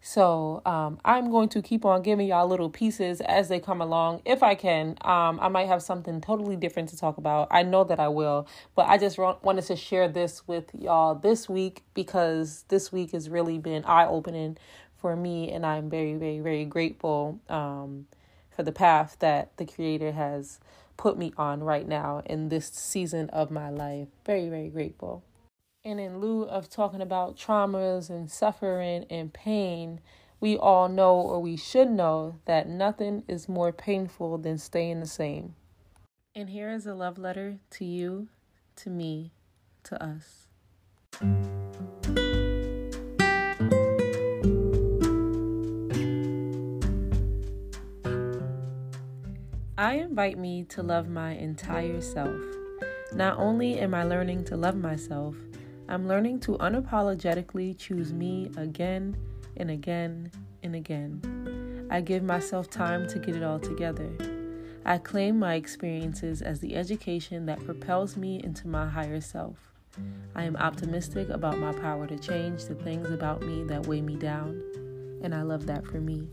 So 0.00 0.62
um, 0.64 0.98
I'm 1.04 1.30
going 1.30 1.48
to 1.50 1.62
keep 1.62 1.84
on 1.84 2.02
giving 2.02 2.28
y'all 2.28 2.48
little 2.48 2.70
pieces 2.70 3.20
as 3.20 3.48
they 3.48 3.60
come 3.60 3.80
along. 3.82 4.22
If 4.24 4.42
I 4.42 4.54
can, 4.54 4.96
um, 5.02 5.38
I 5.40 5.48
might 5.48 5.68
have 5.68 5.82
something 5.82 6.20
totally 6.20 6.56
different 6.56 6.88
to 6.90 6.96
talk 6.96 7.18
about. 7.18 7.48
I 7.50 7.62
know 7.62 7.84
that 7.84 8.00
I 8.00 8.08
will, 8.08 8.48
but 8.74 8.88
I 8.88 8.98
just 8.98 9.18
wanted 9.18 9.64
to 9.66 9.76
share 9.76 10.08
this 10.08 10.46
with 10.48 10.70
y'all 10.74 11.14
this 11.14 11.48
week 11.48 11.84
because 11.94 12.64
this 12.68 12.92
week 12.92 13.12
has 13.12 13.28
really 13.28 13.58
been 13.58 13.84
eye 13.84 14.06
opening 14.06 14.56
for 14.96 15.16
me, 15.16 15.50
and 15.50 15.64
I'm 15.66 15.90
very, 15.90 16.14
very, 16.14 16.40
very 16.40 16.64
grateful 16.64 17.40
um, 17.48 18.06
for 18.50 18.62
the 18.62 18.72
path 18.72 19.16
that 19.20 19.56
the 19.56 19.66
Creator 19.66 20.12
has 20.12 20.60
put 20.96 21.18
me 21.18 21.32
on 21.38 21.62
right 21.62 21.88
now 21.88 22.22
in 22.26 22.48
this 22.50 22.68
season 22.68 23.30
of 23.30 23.50
my 23.50 23.70
life. 23.70 24.08
Very, 24.26 24.48
very 24.48 24.68
grateful. 24.68 25.24
And 25.82 25.98
in 25.98 26.20
lieu 26.20 26.42
of 26.42 26.68
talking 26.68 27.00
about 27.00 27.38
traumas 27.38 28.10
and 28.10 28.30
suffering 28.30 29.06
and 29.08 29.32
pain, 29.32 30.00
we 30.38 30.58
all 30.58 30.90
know 30.90 31.14
or 31.14 31.40
we 31.40 31.56
should 31.56 31.90
know 31.90 32.38
that 32.44 32.68
nothing 32.68 33.22
is 33.26 33.48
more 33.48 33.72
painful 33.72 34.36
than 34.36 34.58
staying 34.58 35.00
the 35.00 35.06
same. 35.06 35.54
And 36.34 36.50
here 36.50 36.70
is 36.70 36.86
a 36.86 36.92
love 36.92 37.16
letter 37.16 37.60
to 37.70 37.84
you, 37.86 38.28
to 38.76 38.90
me, 38.90 39.32
to 39.84 40.02
us. 40.04 40.48
I 49.78 49.94
invite 49.94 50.36
me 50.36 50.64
to 50.64 50.82
love 50.82 51.08
my 51.08 51.32
entire 51.32 52.02
self. 52.02 52.38
Not 53.14 53.38
only 53.38 53.78
am 53.78 53.94
I 53.94 54.04
learning 54.04 54.44
to 54.44 54.56
love 54.58 54.76
myself, 54.76 55.34
I'm 55.90 56.06
learning 56.06 56.38
to 56.40 56.52
unapologetically 56.58 57.76
choose 57.76 58.12
me 58.12 58.48
again 58.56 59.16
and 59.56 59.72
again 59.72 60.30
and 60.62 60.76
again. 60.76 61.88
I 61.90 62.00
give 62.00 62.22
myself 62.22 62.70
time 62.70 63.08
to 63.08 63.18
get 63.18 63.34
it 63.34 63.42
all 63.42 63.58
together. 63.58 64.08
I 64.84 64.98
claim 64.98 65.36
my 65.36 65.54
experiences 65.54 66.42
as 66.42 66.60
the 66.60 66.76
education 66.76 67.44
that 67.46 67.64
propels 67.64 68.16
me 68.16 68.40
into 68.44 68.68
my 68.68 68.88
higher 68.88 69.20
self. 69.20 69.56
I 70.36 70.44
am 70.44 70.54
optimistic 70.54 71.28
about 71.28 71.58
my 71.58 71.72
power 71.72 72.06
to 72.06 72.16
change 72.16 72.66
the 72.66 72.76
things 72.76 73.10
about 73.10 73.42
me 73.42 73.64
that 73.64 73.88
weigh 73.88 74.00
me 74.00 74.14
down, 74.14 74.62
and 75.24 75.34
I 75.34 75.42
love 75.42 75.66
that 75.66 75.84
for 75.84 76.00
me. 76.00 76.28